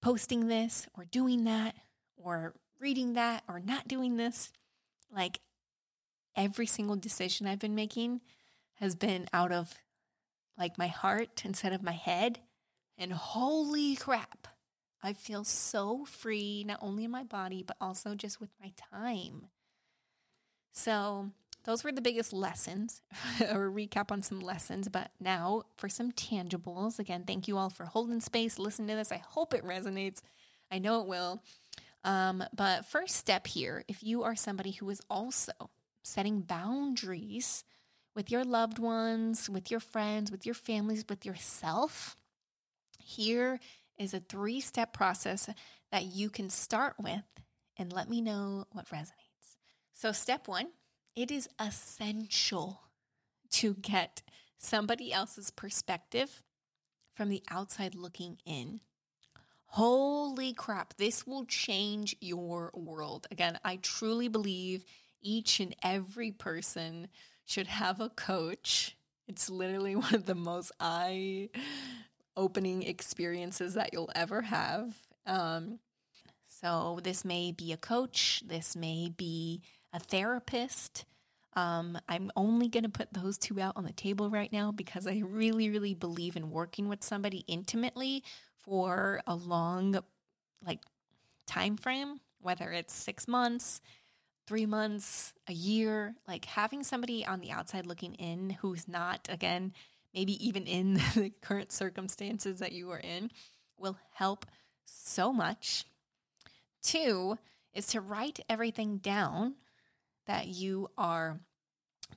posting 0.00 0.46
this, 0.46 0.86
or 0.94 1.04
doing 1.04 1.44
that, 1.44 1.74
or 2.16 2.54
reading 2.80 3.14
that, 3.14 3.42
or 3.48 3.60
not 3.60 3.88
doing 3.88 4.16
this. 4.16 4.52
Like, 5.14 5.40
every 6.36 6.66
single 6.66 6.96
decision 6.96 7.46
I've 7.46 7.58
been 7.58 7.74
making 7.74 8.20
has 8.74 8.94
been 8.94 9.28
out 9.32 9.52
of 9.52 9.74
like 10.58 10.78
my 10.78 10.86
heart 10.88 11.42
instead 11.44 11.72
of 11.72 11.82
my 11.82 11.92
head. 11.92 12.40
And 12.98 13.12
holy 13.12 13.96
crap, 13.96 14.48
I 15.02 15.12
feel 15.12 15.44
so 15.44 16.04
free, 16.04 16.64
not 16.64 16.78
only 16.80 17.04
in 17.04 17.10
my 17.10 17.24
body, 17.24 17.62
but 17.62 17.76
also 17.80 18.14
just 18.14 18.40
with 18.40 18.50
my 18.60 18.72
time. 18.92 19.48
So, 20.72 21.30
those 21.64 21.84
were 21.84 21.92
the 21.92 22.00
biggest 22.00 22.32
lessons, 22.32 23.02
or 23.40 23.70
recap 23.70 24.10
on 24.10 24.22
some 24.22 24.40
lessons. 24.40 24.88
But 24.88 25.10
now 25.20 25.62
for 25.76 25.88
some 25.88 26.12
tangibles. 26.12 26.98
Again, 26.98 27.24
thank 27.26 27.46
you 27.46 27.56
all 27.56 27.70
for 27.70 27.84
holding 27.84 28.20
space, 28.20 28.58
listening 28.58 28.88
to 28.88 28.96
this. 28.96 29.12
I 29.12 29.22
hope 29.24 29.54
it 29.54 29.64
resonates. 29.64 30.22
I 30.70 30.78
know 30.78 31.00
it 31.00 31.06
will. 31.06 31.42
Um, 32.04 32.42
but 32.54 32.86
first 32.86 33.16
step 33.16 33.46
here, 33.46 33.84
if 33.86 34.02
you 34.02 34.24
are 34.24 34.34
somebody 34.34 34.72
who 34.72 34.90
is 34.90 35.00
also 35.08 35.52
setting 36.02 36.40
boundaries 36.40 37.64
with 38.14 38.30
your 38.30 38.44
loved 38.44 38.78
ones, 38.78 39.48
with 39.48 39.70
your 39.70 39.80
friends, 39.80 40.30
with 40.30 40.44
your 40.44 40.54
families, 40.54 41.04
with 41.08 41.24
yourself. 41.24 42.16
Here 42.98 43.58
is 43.98 44.14
a 44.14 44.20
three 44.20 44.60
step 44.60 44.92
process 44.92 45.48
that 45.90 46.04
you 46.04 46.30
can 46.30 46.50
start 46.50 46.94
with 46.98 47.24
and 47.76 47.92
let 47.92 48.08
me 48.08 48.20
know 48.20 48.66
what 48.72 48.88
resonates. 48.88 49.56
So, 49.94 50.12
step 50.12 50.48
one, 50.48 50.68
it 51.14 51.30
is 51.30 51.48
essential 51.58 52.82
to 53.52 53.74
get 53.74 54.22
somebody 54.56 55.12
else's 55.12 55.50
perspective 55.50 56.42
from 57.14 57.28
the 57.28 57.42
outside 57.50 57.94
looking 57.94 58.38
in. 58.46 58.80
Holy 59.66 60.52
crap, 60.52 60.96
this 60.98 61.26
will 61.26 61.44
change 61.44 62.14
your 62.20 62.70
world. 62.74 63.26
Again, 63.30 63.58
I 63.64 63.76
truly 63.76 64.28
believe 64.28 64.84
each 65.22 65.60
and 65.60 65.74
every 65.82 66.30
person 66.30 67.08
should 67.44 67.66
have 67.66 68.00
a 68.00 68.10
coach. 68.10 68.96
It's 69.28 69.48
literally 69.48 69.96
one 69.96 70.14
of 70.14 70.26
the 70.26 70.34
most 70.34 70.72
eye 70.80 71.50
opening 72.36 72.82
experiences 72.82 73.74
that 73.74 73.90
you'll 73.92 74.10
ever 74.14 74.42
have. 74.42 74.94
Um, 75.26 75.78
so, 76.48 77.00
this 77.02 77.24
may 77.24 77.50
be 77.50 77.72
a 77.72 77.76
coach, 77.76 78.42
this 78.46 78.76
may 78.76 79.08
be 79.16 79.62
a 79.92 79.98
therapist. 79.98 81.04
Um, 81.54 81.98
I'm 82.08 82.30
only 82.36 82.68
going 82.68 82.84
to 82.84 82.88
put 82.88 83.12
those 83.12 83.36
two 83.36 83.60
out 83.60 83.76
on 83.76 83.84
the 83.84 83.92
table 83.92 84.30
right 84.30 84.52
now 84.52 84.72
because 84.72 85.06
I 85.06 85.22
really, 85.24 85.68
really 85.68 85.94
believe 85.94 86.36
in 86.36 86.50
working 86.50 86.88
with 86.88 87.02
somebody 87.02 87.44
intimately 87.46 88.22
for 88.62 89.20
a 89.26 89.34
long 89.34 89.98
like 90.64 90.80
time 91.46 91.76
frame 91.76 92.20
whether 92.40 92.72
it's 92.72 92.94
6 92.94 93.28
months 93.28 93.80
3 94.46 94.66
months 94.66 95.34
a 95.48 95.52
year 95.52 96.14
like 96.26 96.44
having 96.44 96.82
somebody 96.82 97.24
on 97.24 97.40
the 97.40 97.50
outside 97.50 97.86
looking 97.86 98.14
in 98.14 98.50
who's 98.60 98.88
not 98.88 99.28
again 99.30 99.72
maybe 100.14 100.44
even 100.46 100.66
in 100.66 100.94
the 101.14 101.32
current 101.40 101.72
circumstances 101.72 102.58
that 102.58 102.72
you 102.72 102.90
are 102.90 103.00
in 103.00 103.30
will 103.78 103.98
help 104.14 104.46
so 104.84 105.32
much. 105.32 105.84
Two 106.82 107.38
is 107.74 107.86
to 107.88 108.00
write 108.00 108.40
everything 108.48 108.98
down 108.98 109.54
that 110.26 110.48
you 110.48 110.88
are 110.96 111.40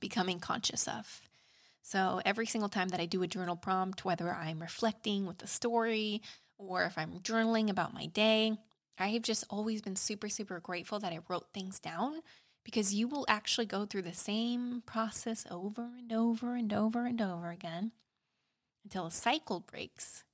becoming 0.00 0.38
conscious 0.38 0.86
of. 0.86 1.20
So 1.82 2.20
every 2.24 2.46
single 2.46 2.68
time 2.68 2.88
that 2.88 3.00
I 3.00 3.06
do 3.06 3.22
a 3.22 3.28
journal 3.28 3.56
prompt, 3.56 4.04
whether 4.04 4.32
I'm 4.32 4.60
reflecting 4.60 5.24
with 5.26 5.42
a 5.42 5.46
story 5.46 6.20
or 6.58 6.84
if 6.84 6.98
I'm 6.98 7.20
journaling 7.20 7.70
about 7.70 7.94
my 7.94 8.06
day, 8.06 8.56
I 8.98 9.08
have 9.08 9.22
just 9.22 9.44
always 9.50 9.82
been 9.82 9.96
super, 9.96 10.28
super 10.28 10.60
grateful 10.60 10.98
that 11.00 11.12
I 11.12 11.20
wrote 11.28 11.52
things 11.52 11.78
down 11.78 12.20
because 12.64 12.94
you 12.94 13.06
will 13.06 13.24
actually 13.28 13.66
go 13.66 13.84
through 13.84 14.02
the 14.02 14.12
same 14.14 14.82
process 14.86 15.46
over 15.50 15.90
and 15.98 16.12
over 16.12 16.54
and 16.54 16.72
over 16.72 17.06
and 17.06 17.20
over 17.20 17.50
again 17.50 17.92
until 18.84 19.06
a 19.06 19.10
cycle 19.10 19.60
breaks. 19.60 20.24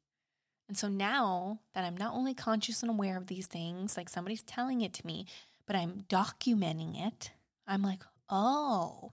And 0.68 0.76
so 0.78 0.88
now 0.88 1.60
that 1.74 1.84
I'm 1.84 1.96
not 1.96 2.14
only 2.14 2.34
conscious 2.34 2.82
and 2.82 2.90
aware 2.90 3.16
of 3.16 3.26
these 3.26 3.46
things, 3.46 3.96
like 3.96 4.08
somebody's 4.08 4.42
telling 4.42 4.80
it 4.80 4.92
to 4.94 5.06
me, 5.06 5.26
but 5.66 5.76
I'm 5.76 6.04
documenting 6.08 7.04
it, 7.06 7.32
I'm 7.66 7.82
like, 7.82 8.04
oh, 8.30 9.12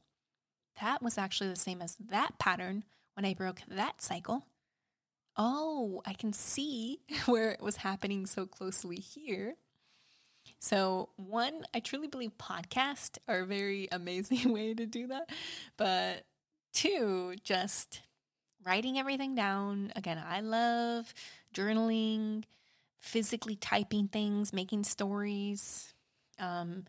that 0.82 1.02
was 1.02 1.18
actually 1.18 1.50
the 1.50 1.56
same 1.56 1.82
as 1.82 1.98
that 2.00 2.40
pattern 2.40 2.84
when 3.16 3.26
I 3.26 3.34
broke 3.34 3.62
that 3.68 4.02
cycle. 4.02 4.46
Oh, 5.42 6.02
I 6.06 6.14
can 6.14 6.34
see 6.34 7.00
where 7.26 7.50
it 7.50 7.62
was 7.62 7.78
happening 7.78 8.26
so 8.26 8.46
closely 8.46 8.98
here. 8.98 9.56
So, 10.60 11.10
one, 11.16 11.64
I 11.74 11.80
truly 11.80 12.08
believe 12.08 12.38
podcasts 12.38 13.18
are 13.26 13.40
a 13.40 13.46
very 13.46 13.88
amazing 13.92 14.52
way 14.52 14.74
to 14.74 14.86
do 14.86 15.08
that. 15.08 15.30
But 15.78 16.26
two, 16.74 17.36
just 17.42 18.02
writing 18.66 19.00
everything 19.00 19.34
down. 19.34 19.94
Again, 19.96 20.22
I 20.24 20.42
love 20.42 21.14
journaling, 21.56 22.44
physically 23.00 23.56
typing 23.56 24.10
things, 24.10 24.52
making 24.52 24.84
stories, 24.84 25.94
um, 26.38 26.84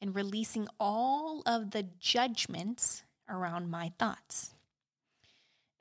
and 0.00 0.14
releasing 0.14 0.68
all 0.78 1.42
of 1.44 1.72
the 1.72 1.82
judgments 1.98 3.02
around 3.28 3.68
my 3.68 3.92
thoughts. 3.98 4.54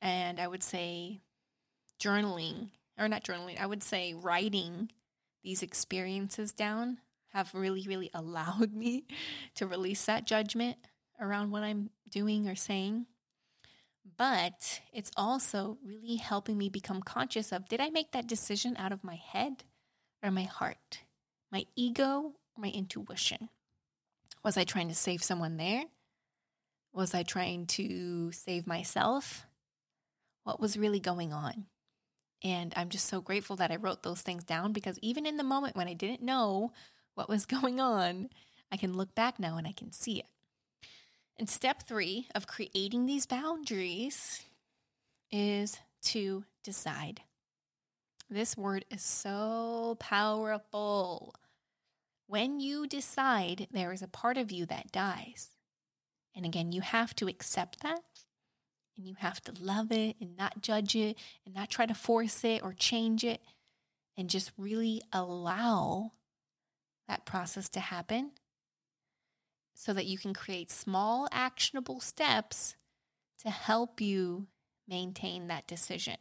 And 0.02 0.40
I 0.40 0.48
would 0.48 0.64
say 0.64 1.22
journaling, 2.00 2.70
or 2.98 3.08
not 3.08 3.24
journaling, 3.24 3.60
I 3.60 3.66
would 3.66 3.84
say 3.84 4.14
writing 4.14 4.92
these 5.44 5.62
experiences 5.62 6.52
down 6.52 6.98
have 7.30 7.54
really, 7.54 7.86
really 7.88 8.10
allowed 8.14 8.74
me 8.74 9.06
to 9.56 9.68
release 9.68 10.06
that 10.06 10.26
judgment 10.26 10.78
around 11.20 11.52
what 11.52 11.64
I'm 11.64 11.90
doing 12.10 12.48
or 12.48 12.56
saying. 12.56 13.06
But 14.18 14.82
it's 14.94 15.12
also 15.18 15.78
really 15.84 16.16
helping 16.16 16.58
me 16.58 16.70
become 16.70 17.02
conscious 17.02 17.52
of 17.52 17.68
did 17.68 17.82
I 17.82 17.90
make 17.90 18.12
that 18.12 18.28
decision 18.28 18.76
out 18.78 18.92
of 18.92 19.04
my 19.04 19.16
head 19.16 19.64
or 20.24 20.32
my 20.32 20.44
heart, 20.44 21.02
my 21.52 21.66
ego 21.76 22.34
or 22.56 22.62
my 22.62 22.70
intuition? 22.70 23.50
Was 24.44 24.58
I 24.58 24.64
trying 24.64 24.90
to 24.90 24.96
save 24.96 25.24
someone 25.24 25.58
there? 25.58 25.86
Was 26.94 27.14
I 27.14 27.24
trying 27.24 27.66
to 27.68 28.32
save 28.32 28.68
myself? 28.68 29.46
What 30.44 30.60
was 30.62 30.78
really 30.78 31.00
going 31.00 31.34
on? 31.34 31.66
And 32.44 32.74
I'm 32.76 32.90
just 32.90 33.08
so 33.08 33.22
grateful 33.22 33.56
that 33.58 33.72
I 33.72 33.78
wrote 33.78 34.04
those 34.04 34.22
things 34.22 34.44
down 34.44 34.74
because 34.74 35.00
even 35.02 35.26
in 35.26 35.38
the 35.38 35.44
moment 35.44 35.76
when 35.76 35.88
I 35.88 35.94
didn't 35.94 36.22
know 36.22 36.72
what 37.16 37.30
was 37.30 37.46
going 37.48 37.80
on, 37.80 38.30
I 38.72 38.78
can 38.78 38.96
look 38.96 39.16
back 39.16 39.40
now 39.40 39.58
and 39.58 39.68
I 39.68 39.72
can 39.72 39.92
see 39.92 40.20
it. 40.20 40.26
And 41.38 41.50
step 41.50 41.84
three 41.84 42.28
of 42.34 42.48
creating 42.48 43.06
these 43.06 43.26
boundaries 43.26 44.42
is 45.32 45.80
to 46.04 46.46
decide. 46.64 47.22
This 48.30 48.58
word 48.58 48.86
is 48.90 49.04
so 49.04 49.98
powerful. 50.00 51.36
When 52.28 52.60
you 52.60 52.88
decide, 52.88 53.68
there 53.72 53.92
is 53.92 54.02
a 54.02 54.08
part 54.08 54.38
of 54.38 54.52
you 54.52 54.66
that 54.68 54.92
dies. 54.92 55.50
And 56.36 56.46
again, 56.46 56.72
you 56.72 56.82
have 56.82 57.16
to 57.18 57.28
accept 57.28 57.82
that 57.82 58.02
and 58.98 59.08
you 59.08 59.16
have 59.20 59.42
to 59.42 59.54
love 59.62 59.92
it 59.92 60.16
and 60.20 60.38
not 60.38 60.62
judge 60.62 60.96
it 60.96 61.18
and 61.46 61.56
not 61.56 61.70
try 61.70 61.86
to 61.86 61.94
force 61.94 62.44
it 62.44 62.64
or 62.64 62.74
change 62.74 63.24
it 63.24 63.42
and 64.18 64.30
just 64.30 64.52
really 64.58 65.02
allow 65.12 66.12
that 67.08 67.26
process 67.26 67.70
to 67.70 67.80
happen 67.80 68.32
so 69.74 69.94
that 69.94 70.06
you 70.06 70.18
can 70.18 70.34
create 70.34 70.72
small 70.72 71.28
actionable 71.32 72.00
steps 72.00 72.76
to 73.44 73.50
help 73.50 74.00
you 74.00 74.48
maintain 74.88 75.48
that 75.48 75.68
decision. 75.68 76.16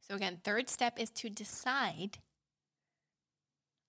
So, 0.00 0.14
again, 0.14 0.38
third 0.42 0.68
step 0.70 0.98
is 0.98 1.10
to 1.10 1.28
decide 1.28 2.18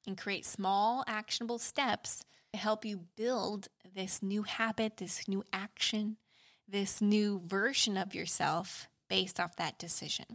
and 0.05 0.17
create 0.17 0.45
small 0.45 1.03
actionable 1.08 1.60
steps 1.60 2.25
to 2.51 2.60
help 2.60 2.84
you 2.84 3.01
build 3.15 3.67
this 3.95 4.23
new 4.23 4.43
habit, 4.43 4.97
this 4.97 5.27
new 5.27 5.43
action, 5.53 6.17
this 6.71 7.01
new 7.01 7.41
version 7.45 7.97
of 7.97 8.15
yourself 8.15 8.88
based 9.10 9.39
off 9.39 9.55
that 9.55 9.79
decision. 9.79 10.25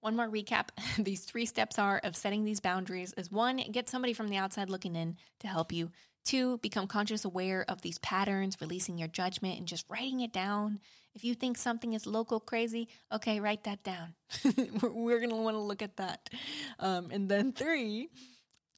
One 0.00 0.16
more 0.16 0.28
recap. 0.28 0.68
these 0.98 1.24
three 1.24 1.46
steps 1.46 1.78
are 1.78 1.98
of 2.04 2.16
setting 2.16 2.44
these 2.44 2.60
boundaries 2.60 3.14
is 3.16 3.32
one, 3.32 3.56
get 3.72 3.88
somebody 3.88 4.12
from 4.12 4.28
the 4.28 4.36
outside 4.36 4.68
looking 4.68 4.96
in 4.96 5.16
to 5.40 5.48
help 5.48 5.72
you. 5.72 5.90
Two, 6.24 6.58
become 6.58 6.86
conscious 6.86 7.24
aware 7.24 7.64
of 7.68 7.82
these 7.82 7.98
patterns, 7.98 8.56
releasing 8.60 8.98
your 8.98 9.08
judgment 9.08 9.58
and 9.58 9.68
just 9.68 9.84
writing 9.90 10.20
it 10.20 10.32
down. 10.32 10.80
If 11.14 11.22
you 11.22 11.34
think 11.34 11.56
something 11.56 11.92
is 11.92 12.06
local 12.06 12.40
crazy, 12.40 12.88
okay, 13.12 13.40
write 13.40 13.64
that 13.64 13.82
down. 13.82 14.14
we're, 14.82 15.18
going 15.18 15.30
to 15.30 15.36
want 15.36 15.54
to 15.54 15.60
look 15.60 15.82
at 15.82 15.96
that. 15.98 16.28
Um, 16.78 17.08
and 17.10 17.28
then 17.28 17.52
three, 17.52 18.08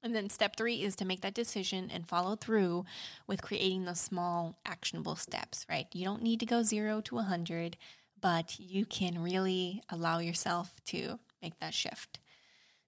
and 0.07 0.15
then 0.15 0.31
step 0.31 0.57
three 0.57 0.83
is 0.83 0.95
to 0.97 1.05
make 1.05 1.21
that 1.23 1.35
decision 1.35 1.91
and 1.93 2.07
follow 2.07 2.37
through 2.37 2.85
with 3.27 3.43
creating 3.43 3.85
those 3.85 4.01
small 4.01 4.57
actionable 4.65 5.17
steps, 5.17 5.67
right? 5.69 5.89
You 5.93 6.05
don't 6.05 6.23
need 6.23 6.39
to 6.41 6.47
go 6.47 6.63
zero 6.63 7.01
to 7.03 7.17
100, 7.17 7.77
but 8.21 8.59
you 8.61 8.87
can 8.87 9.21
really 9.21 9.83
allow 9.91 10.21
yourself 10.21 10.73
to 10.87 11.19
make 11.43 11.59
that 11.59 11.75
shift. 11.75 12.21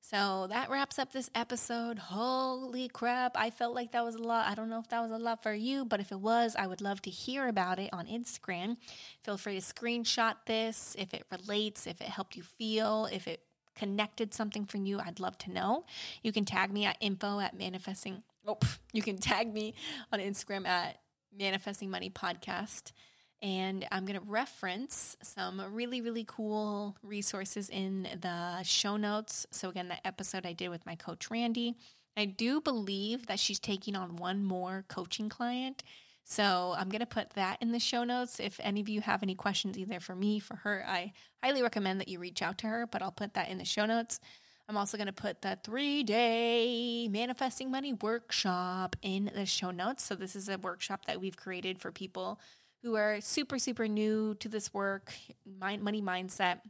So 0.00 0.46
that 0.48 0.70
wraps 0.70 0.98
up 0.98 1.12
this 1.12 1.28
episode. 1.35 1.98
Holy 1.98 2.88
crap. 2.88 3.33
I 3.37 3.50
felt 3.50 3.74
like 3.74 3.92
that 3.92 4.04
was 4.04 4.14
a 4.14 4.22
lot. 4.22 4.46
I 4.46 4.54
don't 4.54 4.70
know 4.70 4.78
if 4.78 4.88
that 4.88 5.02
was 5.02 5.11
a 5.11 5.22
lot 5.22 5.42
for 5.42 5.52
you, 5.52 5.85
but 5.85 6.00
if 6.00 6.12
it 6.12 6.20
was, 6.20 6.54
I 6.57 6.66
would 6.66 6.81
love 6.81 7.02
to 7.02 7.11
hear 7.11 7.48
about 7.48 7.78
it 7.78 7.90
on 7.92 8.07
Instagram. 8.07 8.76
Feel 9.24 9.37
free 9.37 9.61
to 9.61 9.74
screenshot 9.74 10.37
this 10.46 10.96
if 10.98 11.12
it 11.12 11.24
relates, 11.31 11.87
if 11.87 12.00
it 12.00 12.07
helped 12.07 12.37
you 12.37 12.42
feel, 12.44 13.07
if 13.12 13.26
it 13.26 13.42
connected 13.78 14.34
something 14.34 14.66
from 14.66 14.84
you, 14.84 14.98
I'd 14.98 15.20
love 15.20 15.38
to 15.38 15.50
know. 15.50 15.84
You 16.22 16.32
can 16.32 16.44
tag 16.44 16.72
me 16.72 16.84
at 16.84 16.96
info 17.00 17.40
at 17.40 17.56
manifesting. 17.56 18.22
Oh, 18.46 18.58
you 18.92 19.02
can 19.02 19.18
tag 19.18 19.52
me 19.52 19.74
on 20.12 20.20
Instagram 20.20 20.66
at 20.66 20.98
manifesting 21.37 21.90
money 21.90 22.10
podcast. 22.10 22.92
And 23.40 23.87
I'm 23.92 24.04
going 24.04 24.18
to 24.18 24.26
reference 24.26 25.16
some 25.22 25.62
really, 25.72 26.00
really 26.00 26.24
cool 26.26 26.96
resources 27.04 27.70
in 27.70 28.08
the 28.20 28.62
show 28.64 28.96
notes. 28.96 29.46
So, 29.52 29.68
again, 29.68 29.88
the 29.88 30.04
episode 30.04 30.44
I 30.44 30.54
did 30.54 30.70
with 30.70 30.85
my 30.85 30.96
coach, 30.96 31.31
Randi. 31.31 31.76
I 32.16 32.24
do 32.24 32.60
believe 32.60 33.29
that 33.29 33.38
she's 33.38 33.60
taking 33.60 33.94
on 33.94 34.16
one 34.16 34.42
more 34.42 34.85
coaching 34.88 35.29
client. 35.29 35.85
So 36.31 36.74
I'm 36.76 36.90
going 36.90 37.00
to 37.00 37.06
put 37.06 37.31
that 37.31 37.56
in 37.62 37.72
the 37.72 37.79
show 37.81 38.04
notes. 38.04 38.38
If 38.38 38.60
any 38.62 38.83
of 38.83 38.88
you 38.90 39.00
have 39.00 39.22
any 39.22 39.35
questions, 39.35 39.79
either 39.79 39.98
for 39.98 40.14
me, 40.14 40.38
for 40.38 40.56
her, 40.56 40.85
I 40.87 41.14
highly 41.42 41.62
recommend 41.62 42.02
that 42.02 42.08
you 42.08 42.18
reach 42.18 42.42
out 42.42 42.58
to 42.58 42.66
her, 42.66 42.87
but 42.87 43.00
I'll 43.00 43.10
put 43.10 43.33
that 43.33 43.48
in 43.48 43.56
the 43.56 43.64
show 43.64 43.87
notes. 43.87 44.20
I'm 44.68 44.76
also 44.76 44.98
going 44.98 45.06
to 45.06 45.12
put 45.14 45.40
the 45.40 45.58
three 45.64 46.02
day 46.02 47.08
manifesting 47.08 47.70
money 47.70 47.94
workshop 47.94 48.94
in 49.00 49.31
the 49.35 49.46
show 49.46 49.70
notes. 49.70 50.04
So, 50.04 50.14
this 50.14 50.37
is 50.37 50.50
a 50.50 50.58
workshop 50.58 51.06
that 51.06 51.18
we've 51.18 51.37
created 51.37 51.81
for 51.81 51.90
people 51.90 52.38
who 52.83 52.94
are 52.94 53.22
super, 53.22 53.58
super 53.58 53.88
new 53.88 54.35
to 54.35 54.50
this 54.50 54.74
work, 54.74 55.14
mind, 55.58 55.83
money 55.83 56.02
mindset. 56.02 56.60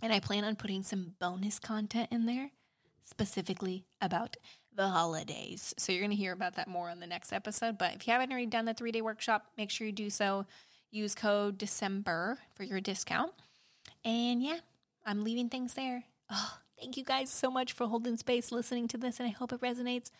And 0.00 0.10
I 0.10 0.20
plan 0.20 0.44
on 0.44 0.56
putting 0.56 0.82
some 0.82 1.12
bonus 1.20 1.58
content 1.58 2.08
in 2.10 2.24
there 2.24 2.50
specifically 3.04 3.84
about 4.00 4.38
the 4.76 4.88
holidays. 4.88 5.74
So 5.78 5.92
you're 5.92 6.02
going 6.02 6.10
to 6.10 6.16
hear 6.16 6.32
about 6.32 6.54
that 6.56 6.68
more 6.68 6.90
on 6.90 7.00
the 7.00 7.06
next 7.06 7.32
episode. 7.32 7.78
But 7.78 7.94
if 7.94 8.06
you 8.06 8.12
haven't 8.12 8.30
already 8.30 8.46
done 8.46 8.66
the 8.66 8.74
three 8.74 8.92
day 8.92 9.00
workshop, 9.02 9.46
make 9.56 9.70
sure 9.70 9.86
you 9.86 9.92
do 9.92 10.10
so. 10.10 10.46
Use 10.90 11.14
code 11.14 11.58
December 11.58 12.38
for 12.54 12.62
your 12.62 12.80
discount. 12.80 13.32
And 14.04 14.42
yeah, 14.42 14.58
I'm 15.04 15.24
leaving 15.24 15.48
things 15.48 15.74
there. 15.74 16.04
Oh, 16.30 16.58
thank 16.78 16.96
you 16.96 17.04
guys 17.04 17.30
so 17.30 17.50
much 17.50 17.72
for 17.72 17.86
holding 17.86 18.16
space, 18.16 18.52
listening 18.52 18.88
to 18.88 18.98
this, 18.98 19.18
and 19.18 19.28
I 19.28 19.32
hope 19.32 19.52
it 19.52 19.60
resonates. 19.60 20.10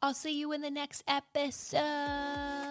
I'll 0.00 0.14
see 0.14 0.38
you 0.38 0.52
in 0.52 0.60
the 0.60 0.70
next 0.70 1.04
episode. 1.06 2.61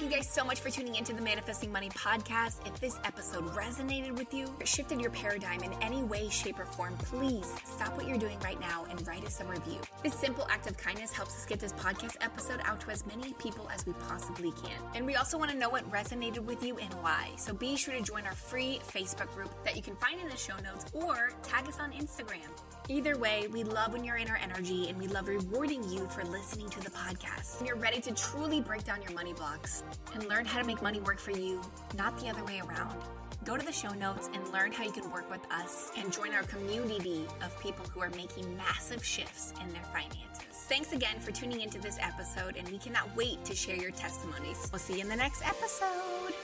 Thank 0.00 0.12
you 0.12 0.18
guys 0.18 0.30
so 0.30 0.44
much 0.44 0.60
for 0.60 0.70
tuning 0.70 0.94
into 0.94 1.12
the 1.12 1.20
Manifesting 1.20 1.70
Money 1.70 1.90
podcast. 1.90 2.66
If 2.66 2.80
this 2.80 2.98
episode 3.04 3.44
resonated 3.48 4.16
with 4.16 4.32
you, 4.32 4.46
shifted 4.64 4.98
your 4.98 5.10
paradigm 5.10 5.62
in 5.62 5.74
any 5.82 6.02
way, 6.02 6.30
shape, 6.30 6.58
or 6.58 6.64
form, 6.64 6.96
please 6.96 7.52
stop 7.66 7.94
what 7.98 8.08
you're 8.08 8.16
doing 8.16 8.38
right 8.40 8.58
now 8.58 8.86
and 8.88 9.06
write 9.06 9.26
us 9.26 9.42
a 9.42 9.44
review. 9.44 9.78
This 10.02 10.14
simple 10.14 10.46
act 10.48 10.70
of 10.70 10.78
kindness 10.78 11.12
helps 11.12 11.36
us 11.36 11.44
get 11.44 11.60
this 11.60 11.74
podcast 11.74 12.16
episode 12.22 12.60
out 12.64 12.80
to 12.80 12.90
as 12.90 13.04
many 13.04 13.34
people 13.34 13.68
as 13.68 13.86
we 13.86 13.92
possibly 14.08 14.52
can. 14.52 14.80
And 14.94 15.04
we 15.04 15.16
also 15.16 15.36
want 15.36 15.50
to 15.50 15.56
know 15.58 15.68
what 15.68 15.84
resonated 15.90 16.46
with 16.46 16.64
you 16.64 16.78
and 16.78 16.94
why. 17.02 17.32
So 17.36 17.52
be 17.52 17.76
sure 17.76 17.92
to 17.92 18.00
join 18.00 18.24
our 18.24 18.34
free 18.34 18.80
Facebook 18.90 19.30
group 19.34 19.50
that 19.64 19.76
you 19.76 19.82
can 19.82 19.96
find 19.96 20.18
in 20.18 20.30
the 20.30 20.36
show 20.38 20.56
notes 20.64 20.86
or 20.94 21.34
tag 21.42 21.68
us 21.68 21.78
on 21.78 21.92
Instagram. 21.92 22.48
Either 22.90 23.16
way, 23.18 23.46
we 23.52 23.62
love 23.62 23.92
when 23.92 24.02
you're 24.02 24.16
in 24.16 24.28
our 24.28 24.40
energy 24.42 24.88
and 24.88 24.98
we 24.98 25.06
love 25.06 25.28
rewarding 25.28 25.88
you 25.88 26.08
for 26.08 26.24
listening 26.24 26.68
to 26.68 26.80
the 26.80 26.90
podcast. 26.90 27.58
When 27.58 27.68
you're 27.68 27.76
ready 27.76 28.00
to 28.00 28.12
truly 28.12 28.60
break 28.60 28.82
down 28.82 29.00
your 29.00 29.12
money 29.12 29.32
blocks 29.32 29.84
and 30.12 30.28
learn 30.28 30.44
how 30.44 30.58
to 30.58 30.66
make 30.66 30.82
money 30.82 30.98
work 30.98 31.20
for 31.20 31.30
you, 31.30 31.62
not 31.96 32.18
the 32.18 32.28
other 32.28 32.42
way 32.42 32.60
around. 32.60 32.96
Go 33.44 33.56
to 33.56 33.64
the 33.64 33.70
show 33.70 33.90
notes 33.90 34.28
and 34.34 34.52
learn 34.52 34.72
how 34.72 34.82
you 34.82 34.90
can 34.90 35.08
work 35.12 35.30
with 35.30 35.40
us 35.52 35.92
and 35.96 36.12
join 36.12 36.34
our 36.34 36.42
community 36.42 37.24
of 37.44 37.56
people 37.60 37.84
who 37.94 38.00
are 38.00 38.10
making 38.10 38.56
massive 38.56 39.04
shifts 39.04 39.54
in 39.62 39.72
their 39.72 39.84
finances. 39.92 40.66
Thanks 40.68 40.92
again 40.92 41.20
for 41.20 41.30
tuning 41.30 41.60
into 41.60 41.80
this 41.80 41.96
episode, 42.00 42.56
and 42.56 42.68
we 42.70 42.78
cannot 42.78 43.14
wait 43.14 43.44
to 43.44 43.54
share 43.54 43.76
your 43.76 43.92
testimonies. 43.92 44.68
We'll 44.72 44.80
see 44.80 44.94
you 44.94 45.02
in 45.02 45.08
the 45.08 45.14
next 45.14 45.46
episode. 45.46 46.34